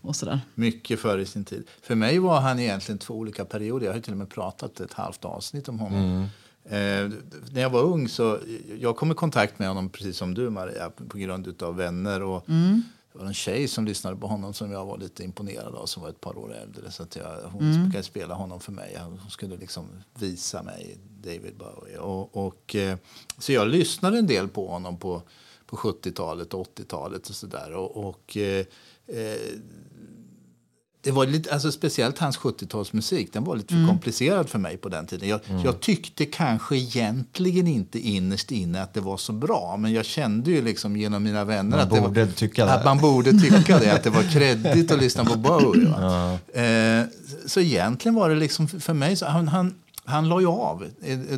[0.02, 0.40] och sådär.
[0.56, 1.64] Mycket före sin tid.
[1.82, 3.86] För mig var han egentligen två olika perioder.
[3.86, 6.26] Jag har till och med pratat ett halvt avsnitt om honom.
[6.66, 7.10] Eh,
[7.52, 8.40] när jag var ung så
[8.80, 12.22] jag kom i kontakt med honom precis som du Maria på grund av vänner.
[12.22, 12.46] Och
[13.18, 16.04] Det var en tjej som lyssnade på honom som jag var lite imponerad av som
[16.04, 16.92] var ett par år äldre.
[16.92, 18.98] Så att jag, hon brukade spela honom för mig.
[19.04, 21.98] Hon skulle liksom visa mig David Bowie.
[21.98, 22.98] Och, och, eh,
[23.38, 25.22] så jag lyssnade en del på honom på,
[25.66, 27.74] på 70-talet och 80-talet och sådär.
[27.74, 28.66] Och, och eh,
[29.08, 29.52] eh,
[31.08, 34.90] det var lite, alltså speciellt hans 70-talsmusik, den var lite för komplicerad för mig på
[34.90, 35.30] den tiden.
[35.30, 40.06] Jag, jag tyckte kanske egentligen inte innerst inne att det var så bra, men jag
[40.06, 44.10] kände ju liksom genom mina vänner att, var, att man borde tycka det, att det
[44.10, 45.90] var kreddigt att lyssna på Bowie.
[45.90, 46.34] Va?
[46.62, 47.06] Eh,
[47.46, 50.86] så egentligen var det liksom för mig, så han, han, han la ju av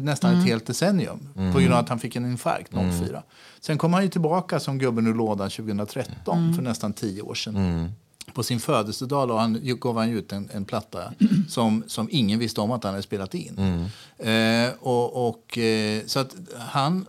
[0.01, 1.19] nästan ett helt decennium
[1.53, 3.23] på grund av att han fick en infarkt 04.
[3.59, 7.91] Sen kom han ju tillbaka som gubben ur lådan 2013, för nästan tio år sedan.
[8.33, 11.13] På sin födelsedag då han, gav han ut en, en platta
[11.49, 13.89] som, som ingen visste om att han hade spelat in.
[14.17, 17.05] Eh, och, och, eh, så att han,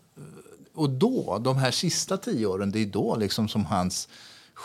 [0.75, 4.09] och då, de här sista tio åren, det är då liksom som hans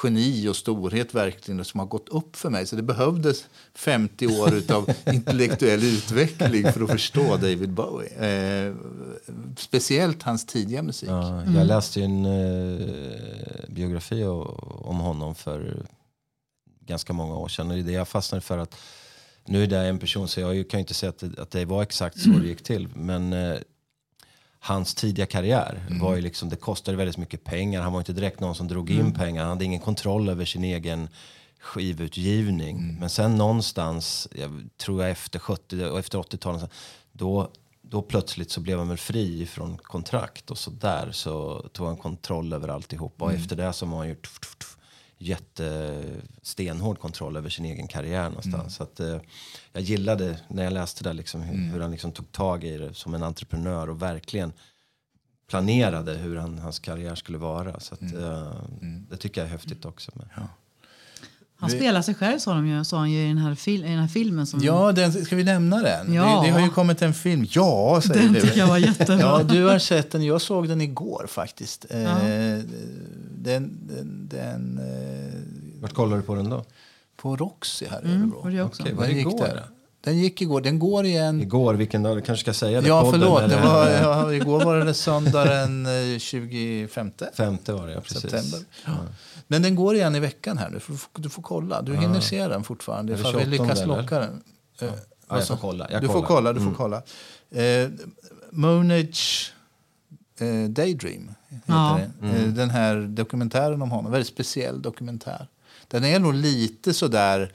[0.03, 2.67] geni och storhet verkligen som har gått upp för mig.
[2.67, 8.09] Så det behövdes 50 år av intellektuell utveckling för att förstå David Bowie.
[8.09, 8.73] Eh,
[9.57, 11.09] speciellt hans tidiga musik.
[11.09, 15.85] Ja, jag läste ju en eh, biografi om honom för
[16.85, 17.69] ganska många år sedan.
[17.69, 18.75] Och det är det jag fastnade för att
[19.45, 21.65] nu är det en person så jag kan ju inte säga att det, att det
[21.65, 22.87] var exakt så det gick till.
[22.95, 23.57] Men eh,
[24.59, 27.81] hans tidiga karriär var ju liksom, det kostade väldigt mycket pengar.
[27.81, 29.41] Han var inte direkt någon som drog in pengar.
[29.41, 31.09] Han hade ingen kontroll över sin egen
[31.59, 32.97] skivutgivning.
[32.99, 36.71] Men sen någonstans, jag tror jag efter 70 och efter 80-talet,
[37.11, 41.87] då, då plötsligt så blev han väl fri från kontrakt och så där så tog
[41.87, 43.25] han kontroll över alltihopa.
[43.25, 44.27] Och efter det så har han gjort
[45.17, 48.75] jättestenhård kontroll över sin egen karriär någonstans.
[48.75, 49.17] Så att, eh,
[49.73, 52.93] jag gillade när jag läste det liksom, hur, hur han liksom tog tag i det
[52.93, 54.53] som en entreprenör och verkligen
[55.49, 57.79] planerade hur han, hans karriär skulle vara.
[57.79, 58.53] Så att, eh,
[59.09, 60.11] det tycker jag är häftigt också.
[60.15, 60.27] Med.
[61.57, 63.89] Han spelar sig själv sa, de ju, sa han ju i den här, fil, i
[63.89, 64.47] den här filmen.
[64.47, 66.13] Som, Ja, den, ska vi nämna den?
[66.13, 66.41] Ja.
[66.41, 67.47] Det, det har ju kommit en film.
[67.49, 68.41] Ja, säger den du.
[68.41, 69.19] tycker jag var jättebra.
[69.19, 70.25] Ja, du har sett den.
[70.25, 71.85] Jag såg den igår faktiskt.
[71.89, 72.59] Eh,
[73.45, 76.63] den, den, den, eh, Vart kollar du på den då?
[77.17, 78.65] på Roxy här i Mm, Örebro.
[78.65, 78.83] också.
[78.83, 79.39] Okej, var det Den gick igår?
[79.45, 79.63] där.
[80.01, 80.61] Den gick igår.
[80.61, 81.41] Den går igen.
[81.41, 82.17] Igår, vilken dag?
[82.17, 82.87] Du kanske ska säga det?
[82.87, 83.49] Ja, Podden, förlåt.
[83.49, 88.21] Det var, ja, igår var det söndagen eh, 25 Femte var det, ja, precis.
[88.21, 88.59] september.
[89.47, 90.75] Men den går igen i veckan här nu.
[90.75, 91.81] Du får, du får kolla.
[91.81, 93.97] Du hinner se den fortfarande ifall vi 28 lyckas eller?
[94.01, 94.41] locka den.
[94.81, 94.89] Eh,
[95.29, 95.87] Ja, jag får kolla.
[95.91, 96.27] Jag du får kollar.
[96.27, 96.53] kolla.
[96.53, 96.75] Du får Mm.
[96.75, 97.01] kolla.
[97.63, 97.89] Eh,
[98.51, 99.51] Moonage
[100.39, 101.99] eh, Daydream heter Ja.
[102.21, 102.27] det.
[102.27, 104.11] Eh, Den här dokumentären om honom.
[104.11, 105.47] Väldigt speciell dokumentär.
[105.87, 107.53] Den är nog lite sådär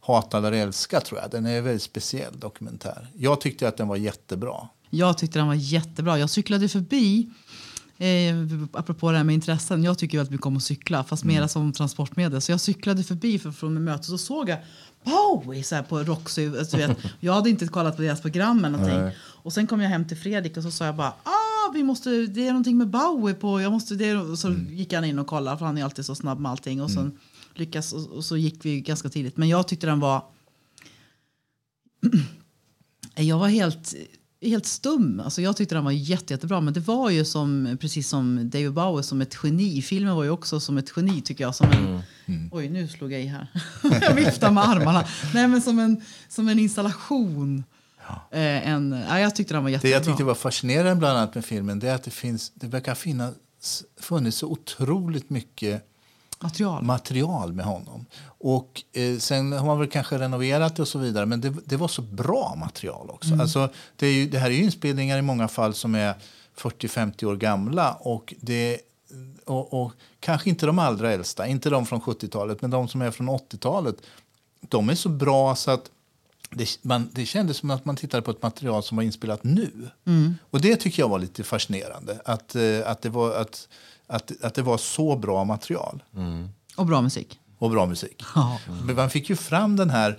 [0.00, 1.30] hata eller älska tror jag.
[1.30, 3.08] Den är en väldigt speciell dokumentär.
[3.16, 4.68] Jag tyckte att den var jättebra.
[4.90, 6.18] Jag tyckte den var jättebra.
[6.18, 7.30] Jag cyklade förbi,
[7.98, 8.06] eh,
[8.72, 9.84] apropå det här med intressen.
[9.84, 12.40] Jag tycker väldigt mycket om att cykla, fast mera som transportmedel.
[12.40, 14.58] Så jag cyklade förbi för, från mötet och så såg jag
[15.04, 16.58] Bowie så här på Roxy.
[16.58, 19.18] Alltså, du vet, jag hade inte kollat på deras program eller någonting.
[19.18, 21.30] Och sen kom jag hem till Fredrik och så sa jag bara ah,
[21.76, 23.60] vi måste, det är någonting med Bowie på.
[23.60, 26.04] Jag måste, det är, och så gick han in och kollade för han är alltid
[26.04, 26.82] så snabb med allting.
[26.82, 27.18] Och sen
[27.54, 29.36] lyckas och, och så gick vi ganska tidigt.
[29.36, 30.22] Men jag tyckte den var
[33.14, 33.94] jag var helt,
[34.42, 35.20] helt stum.
[35.20, 36.60] Alltså jag tyckte den var jätte, jättebra.
[36.60, 39.82] Men det var ju som, precis som David Bowie som ett geni.
[39.82, 41.54] Filmen var ju också som ett geni tycker jag.
[41.54, 42.02] Som en,
[42.52, 43.48] Oj, nu slog jag i här.
[43.82, 45.04] jag viftar med armarna.
[45.34, 47.64] Nej, men som en, som en installation.
[48.30, 49.90] Eh, en, ja, jag tyckte den var Det jättebra.
[49.94, 52.94] jag tyckte var fascinerande bland annat med filmen det är att det, finns, det verkar
[52.94, 53.34] finnas
[54.00, 55.82] funnits så otroligt mycket
[56.40, 56.82] Material.
[56.84, 58.06] material med honom.
[58.26, 61.76] Och eh, Sen har man väl kanske renoverat det och så vidare men det, det
[61.76, 63.34] var så bra material också.
[63.40, 66.14] Alltså, det, ju, det här är ju inspelningar i många fall som är
[66.58, 68.78] 40-50 år gamla och det
[69.44, 73.10] och, och kanske inte de allra äldsta, inte de från 70-talet men de som är
[73.10, 73.96] från 80-talet.
[74.60, 75.90] De är så bra så att
[76.56, 79.70] det, man, det kändes som att man tittade på ett material som var inspelat nu.
[80.50, 82.20] Och det tycker jag var lite fascinerande.
[82.24, 83.68] Att, eh, att, det, var, att,
[84.06, 86.02] att, att det var så bra material
[86.76, 87.40] Och bra musik.
[87.58, 88.22] och bra musik.
[88.34, 88.58] Ja.
[88.84, 90.18] Men man fick ju fram den här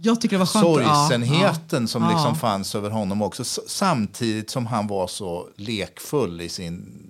[0.00, 0.64] Jag tycker det var skönt.
[0.64, 2.10] sorgsenheten ja, som ja.
[2.10, 3.44] liksom fanns över honom också.
[3.66, 7.04] Samtidigt som han var så lekfull i sin...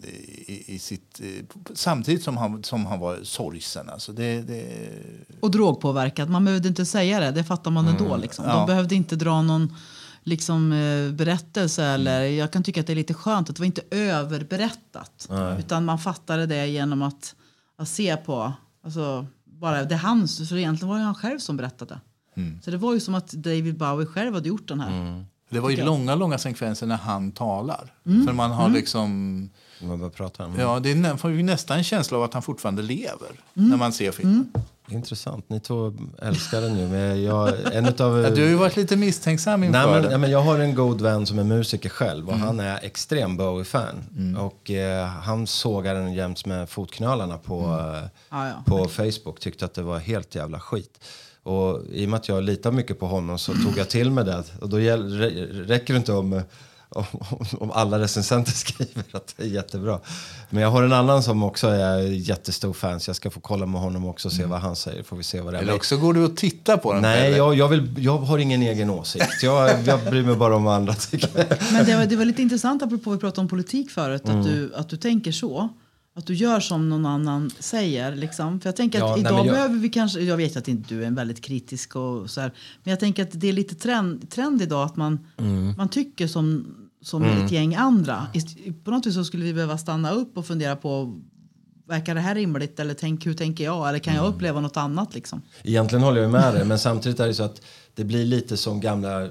[0.46, 3.88] I, i sitt, eh, samtidigt som han, som han var sorgsen.
[3.88, 4.88] Alltså det, det,
[5.40, 6.30] Och drogpåverkad.
[6.30, 8.16] Man behövde inte säga det, det fattar man ändå.
[8.16, 8.44] Liksom.
[8.44, 8.56] Mm.
[8.56, 8.60] Ja.
[8.60, 9.74] De behövde inte dra någon
[10.24, 11.84] liksom, eh, berättelse.
[11.84, 11.94] Mm.
[11.94, 15.28] Eller, jag kan tycka att det är lite skönt att det var inte överberättat.
[15.58, 17.34] Utan man fattade det genom att,
[17.78, 18.52] att se på,
[18.84, 22.00] alltså, bara det hans, för egentligen var det han själv som berättade.
[22.38, 22.58] Mm.
[22.62, 25.24] Så det var ju som att David Bowie själv hade gjort den här.
[25.50, 27.92] det var ju långa, långa sekvenser när han talar.
[28.06, 28.26] Mm.
[28.26, 29.50] För man har liksom...
[29.82, 30.58] Man pratar om.
[30.58, 33.70] Ja, det är får ju nästan en känsla av att han fortfarande lever Mm.
[33.70, 34.52] när man ser filmen.
[34.90, 35.48] Intressant.
[35.48, 36.88] Ni två älskar den ju.
[36.88, 40.18] Men jag, en utav, Ja, du har ju varit lite misstänksam inför Nej, men, ja,
[40.18, 44.36] men jag har en god vän som är musiker själv och han är extrem Bowie-fan.
[44.38, 48.62] Och eh, han sågar den jämt med fotknölarna på, eh, Ja, ja.
[48.66, 49.40] på Facebook.
[49.40, 51.04] Tyckte att det var helt jävla skit.
[51.48, 54.24] Och i och med att jag litar mycket på honom så tog jag till mig
[54.24, 54.44] det.
[54.60, 56.42] Och då räcker det inte om,
[56.88, 57.04] om,
[57.58, 60.00] om alla recensenter skriver att det är jättebra.
[60.50, 63.66] Men jag har en annan som också är jättestor fan så jag ska få kolla
[63.66, 65.02] med honom också och se vad han säger.
[65.02, 65.62] Får vi se vad det är.
[65.62, 68.62] Eller också går du och tittar på den Nej, jag, jag, vill, jag har ingen
[68.62, 69.42] egen åsikt.
[69.42, 71.46] Jag, jag bryr mig bara om vad andra tycker.
[71.72, 74.24] Men det var, det var lite intressant apropå vi pratade om politik förut.
[74.24, 74.40] Mm.
[74.40, 75.68] Att, du, att du tänker så.
[76.18, 78.16] Att du gör som någon annan säger.
[78.16, 78.60] Liksom.
[78.60, 80.68] För jag tänker att Ja, nej, idag men jag- behöver vi kanske, jag vet att
[80.68, 82.52] inte du är en väldigt kritisk och så här,
[82.84, 85.74] men jag tänker att det är lite trend, trend idag att man, Mm.
[85.76, 88.26] man tycker som, som ett gäng andra.
[88.84, 91.20] På något vis så skulle vi behöva stanna upp och fundera på
[91.88, 93.88] Verkar det här rimligt eller tänk, hur tänker jag?
[93.88, 94.24] Eller kan Mm.
[94.24, 95.14] jag uppleva något annat?
[95.14, 95.42] Liksom?
[95.62, 97.60] Egentligen håller jag med dig, men samtidigt är det så att
[97.94, 99.28] det blir lite som gamla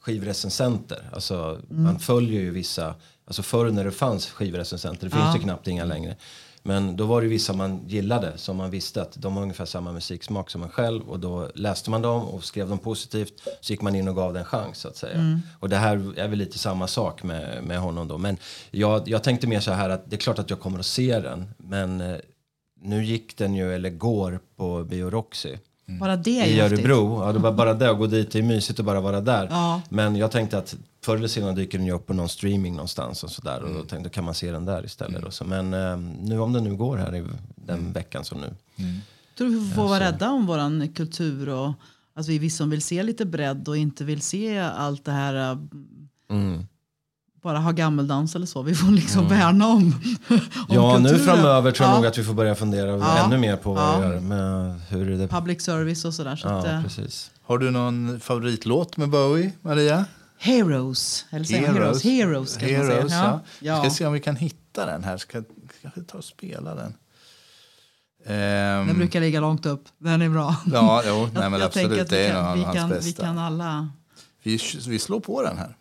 [0.00, 1.10] skivrecensenter.
[1.12, 2.94] Alltså, Man följer ju vissa,
[3.26, 5.36] alltså förr när det fanns skivrecensenter, det finns Ja.
[5.36, 6.16] ju knappt inga längre.
[6.62, 9.92] Men då var det vissa man gillade som man visste att de har ungefär samma
[9.92, 13.82] musiksmak som man själv och då läste man dem och skrev dem positivt så gick
[13.82, 15.40] man in och gav den en chans så att säga.
[15.60, 18.18] Och det här är väl lite samma sak med, med honom då.
[18.18, 18.36] Men
[18.70, 21.20] jag, jag tänkte mer så här att det är klart att jag kommer att se
[21.20, 22.16] den men eh,
[22.80, 25.56] nu gick den ju, eller går, på Bio Roxy
[25.88, 26.60] Bara det är i.
[26.60, 27.22] Örebro.
[27.24, 29.46] Ja, det var bara det att gå dit, det är mysigt att bara vara där.
[29.50, 29.82] Ja.
[29.88, 33.24] Men jag tänkte att förr eller senare dyker den ju upp på någon streaming någonstans
[33.24, 33.56] och sådär.
[33.62, 33.86] Och då Mm.
[33.86, 35.24] tänkte då kan man se den där istället.
[35.24, 35.44] Och så.
[35.44, 37.24] Men eh, nu om den nu går här i
[37.56, 37.92] den Mm.
[37.92, 38.54] veckan som nu.
[39.38, 41.72] tror vi får vara rädda om vår kultur och
[42.14, 45.58] att vi som vill se lite bredd och inte vill se allt det här äh,
[46.30, 46.66] Mm.
[47.46, 48.62] Bara ha gammeldans eller så.
[48.62, 49.76] Vi får liksom värna om,
[50.28, 51.26] om Ja, nu kulturen.
[51.36, 53.24] framöver tror jag ja, nog att vi får börja fundera Ja.
[53.24, 53.98] ännu mer på vad Ja.
[53.98, 54.20] vi gör.
[54.20, 55.28] Med hur är det...
[55.28, 56.36] Public service och sådär.
[56.36, 57.30] Så Ja, äh, precis.
[57.42, 60.04] Har du någon favoritlåt med Bowie, Maria?
[60.38, 61.26] heroes.
[61.30, 62.04] Eller säger heroes.
[62.04, 63.22] Heroes kanske man Heroes, säger.
[63.24, 63.40] ja.
[63.60, 63.80] Ja.
[63.80, 65.16] Ska se om vi kan hitta den här.
[65.16, 65.42] Ska,
[65.94, 66.94] vi ta och spela den?
[68.26, 69.84] Ehm, Den brukar ligga långt upp.
[69.98, 70.56] Den är bra.
[70.72, 72.06] Ja, jo, nej, men jag tänker absolut.
[72.06, 73.22] att vi Det är kan, nog vi hans kan, vi bästa.
[73.22, 73.88] kan alla...
[74.42, 75.76] Vi, vi slår på den här.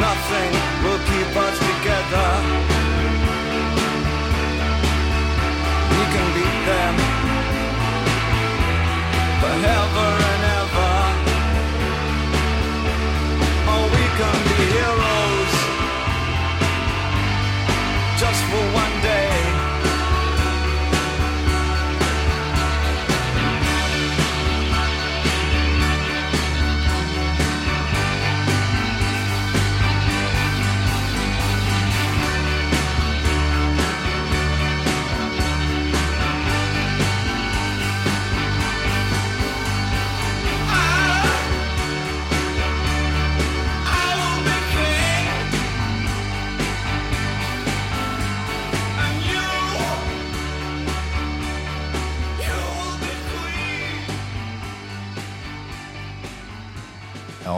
[0.00, 0.50] Nothing
[0.82, 2.28] will keep us together.
[5.94, 6.94] We can beat them
[9.42, 10.19] forever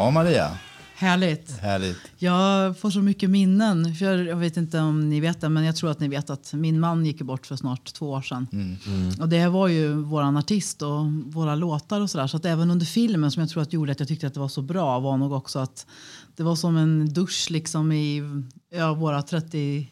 [0.03, 0.59] Ja, Maria.
[0.95, 1.59] Härligt.
[1.59, 1.99] Härligt.
[2.19, 3.95] Jag får så mycket minnen.
[3.95, 6.53] För jag vet inte om ni vet det, men jag tror att ni vet att
[6.53, 8.47] min man gick bort för snart två år sedan.
[9.21, 12.27] Och det var ju våran artist och våra låtar och sådär.
[12.27, 14.41] Så att även under filmen som jag tror att gjorde att jag tyckte att det
[14.41, 15.87] var så bra var nog också att
[16.37, 18.23] det var som en dusch liksom i
[18.75, 19.89] ja, våra 30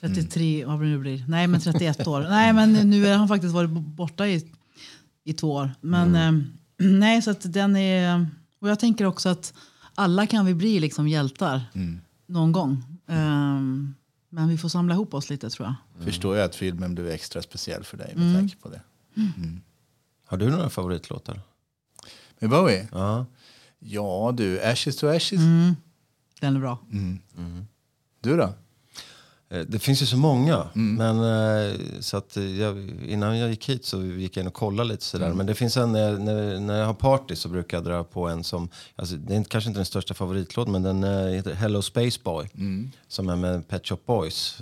[0.00, 1.24] 33, vad det nu blir.
[1.28, 2.20] Nej, men 31 år.
[2.20, 4.52] Nej, men nu har han faktiskt varit borta i,
[5.24, 5.70] i två år.
[5.80, 6.44] Men eh,
[6.86, 8.26] nej, så att den är...
[8.64, 9.54] Och jag tänker också att
[9.94, 11.62] alla kan vi bli liksom hjältar
[12.26, 12.84] någon gång.
[13.06, 13.94] Ehm,
[14.28, 16.04] men vi får samla ihop oss lite tror jag.
[16.04, 18.80] Förstår jag att filmen blev extra speciell för dig med tanke på det.
[20.26, 21.40] Har du några favoritlåtar?
[22.38, 22.88] Med Bowie?
[22.92, 23.26] Ja.
[23.78, 25.40] Ja du, Ashes to Ashes.
[26.40, 26.78] Den är bra.
[28.20, 28.54] Du då?
[29.50, 30.68] Eh, Det finns ju så många.
[30.96, 34.54] Men, eh, så att eh, jag, innan jag gick hit så gick jag in och
[34.54, 35.26] kollade lite sådär.
[35.36, 36.20] Men det finns en, när, jag-
[36.62, 39.50] när, jag har party så brukar jag dra på en som, alltså, det är inte-
[39.50, 42.48] kanske inte den största favoritlåten men den heter Hello Space Boy.
[43.08, 44.58] Som är med Pet Shop Boys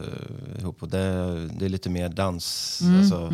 [0.61, 0.83] ihop.
[0.83, 2.81] Och det, det är lite mer dans.
[2.99, 3.33] Alltså,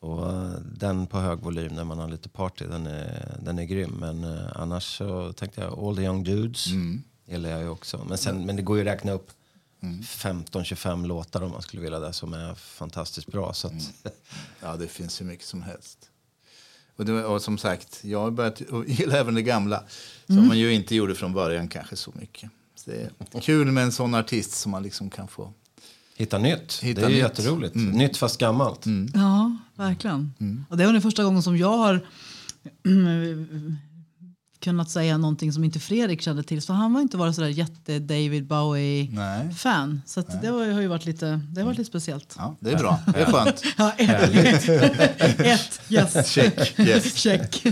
[0.00, 3.64] Och eh, den på hög volym när man har lite party, den är, den är
[3.64, 3.90] grym.
[4.00, 6.66] Men annars så tänkte jag All the young dudes
[7.28, 8.04] gillar jag ju också.
[8.08, 9.30] Men, sen, men det går ju att räkna upp
[10.02, 13.52] 15-25 låtar om man skulle vilja det som är fantastiskt bra.
[13.54, 13.74] Så att,
[14.62, 15.98] Ja, det finns hur mycket som helst.
[16.96, 19.82] Och, det, och som sagt, jag har börjat gilla även det gamla.
[20.26, 22.50] Som man ju inte gjorde från början kanske så mycket.
[22.74, 25.52] Så det är kul med en sån artist som man liksom kan få.
[26.16, 27.22] hitta nytt, Hitta det är ju nytt.
[27.24, 27.74] jätteroligt.
[27.74, 28.84] Nytt fast gammalt.
[29.14, 30.32] Ja, verkligen.
[30.70, 32.06] Och det var den första gången som jag har
[34.64, 36.62] kunnat säga någonting som inte Fredrik kände till.
[36.62, 40.02] Så han var inte varit sådär jätte David Bowie-fan.
[40.06, 42.34] Så det var, har ju varit lite, det har varit lite speciellt.
[42.38, 43.00] Ja, det är bra.
[43.06, 43.62] Det är skönt.
[43.76, 44.68] Ja, ett,
[45.38, 46.26] ett, yes.
[46.34, 46.78] Check.
[46.78, 47.14] Yes.
[47.22, 47.66] Check.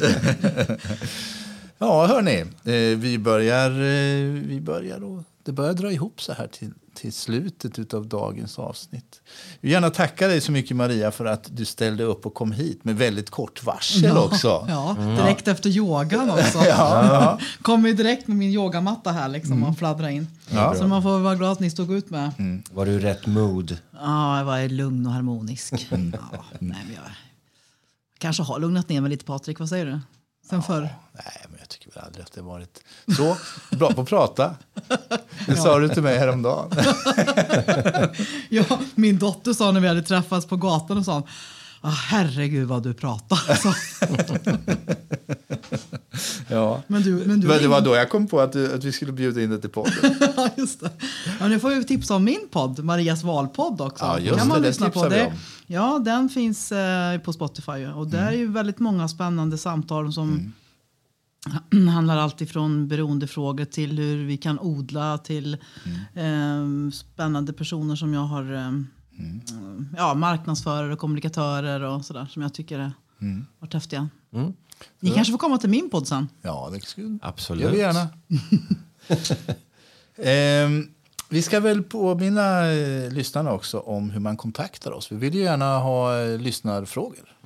[1.78, 2.40] Ja, hörni.
[2.40, 7.12] Eh, vi börjar, eh, vi börjar och det börjar dra ihop så här till, till
[7.12, 9.20] slutet av dagens avsnitt.
[9.52, 12.52] Jag vill gärna tacka dig så mycket Maria för att du ställde upp och kom
[12.52, 14.66] hit med väldigt kort varsel också.
[14.68, 16.58] Ja, direkt efter yogan också.
[16.58, 17.38] ja.
[17.62, 20.28] Kom ju direkt med min yogamatta här liksom och fladdra in.
[20.50, 20.74] Ja.
[20.74, 22.32] Så man får vara glad att ni stod ut med.
[22.72, 23.78] Var du i rätt mood?
[23.92, 25.72] Ja, jag var lugn och harmonisk.
[25.90, 25.98] Ja,
[26.58, 27.12] nej, men jag
[28.18, 30.00] kanske har lugnat ner mig lite Patrik, vad säger du?
[30.50, 30.80] Sen förr.
[31.12, 32.84] Nej, men jag tycker väl aldrig att det varit
[33.16, 33.36] så
[33.76, 34.54] bra på att prata.
[35.46, 36.70] Det sa du till mig häromdagen.
[38.48, 38.64] Ja,
[38.94, 41.22] min dotter sa när vi hade träffats på gatan och sa
[41.80, 43.38] ah, herregud vad du pratar.
[46.48, 46.82] Ja.
[46.86, 48.92] men du, men du Men det var då jag kom på att, du, att vi
[48.92, 49.92] skulle bjuda in dig till podden.
[50.36, 50.90] ja, just det.
[51.40, 54.04] Ja, nu får vi tipsa om min podd, Marias valpodd också.
[54.04, 54.92] Ja, just kan man det, det lyssna på.
[54.92, 55.32] tipsar vi Det,
[55.66, 57.86] ja, den finns eh, på Spotify.
[57.96, 60.52] Och där är ju väldigt många spännande samtal som
[61.92, 65.54] handlar allt ifrån beroendefrågor till hur vi kan odla till
[66.14, 68.70] eh, spännande personer som jag har eh,
[69.96, 72.92] ja, marknadsförare och kommunikatörer och sådär som jag tycker är
[73.58, 74.08] varit häftiga.
[75.00, 76.28] Ni kanske får komma till min podd sen.
[76.42, 77.62] Ja, det skulle Absolut.
[77.64, 78.08] gör vi gärna.
[80.16, 80.88] Ehm,
[81.28, 85.12] vi ska väl påminna eh, lyssnarna också om hur man kontaktar oss.
[85.12, 87.36] Vi vill ju gärna ha eh, lyssnarfrågor.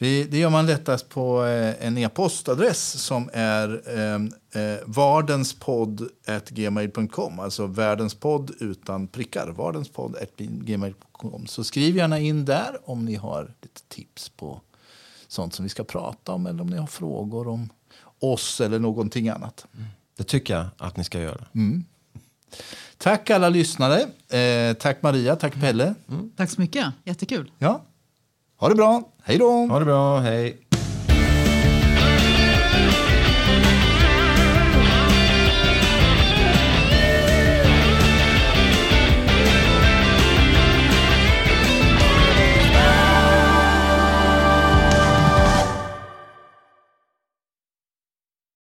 [0.00, 4.14] Vi, det gör man lättast på eh, en e-postadress som är eh,
[4.62, 7.40] eh, vardenspodd.gmail.com.
[7.40, 9.48] Alltså världenspodd utan prickar.
[9.48, 11.46] Vardenspodd.gmail.com.
[11.46, 14.60] Så skriv gärna in där om ni har lite tips på
[15.28, 17.68] sånt som vi ska prata om eller om ni har frågor om
[18.18, 19.66] oss eller någonting annat.
[20.16, 21.44] Det tycker jag att ni ska göra.
[22.98, 24.00] Tack alla lyssnare.
[24.38, 25.94] Eh, tack Maria, tack Pelle.
[26.36, 27.52] Tack så mycket, jättekul.
[27.58, 27.84] Ja.
[28.60, 29.02] Ha det bra.
[29.24, 29.66] Hej då!
[29.70, 30.67] Ha det bra, hej!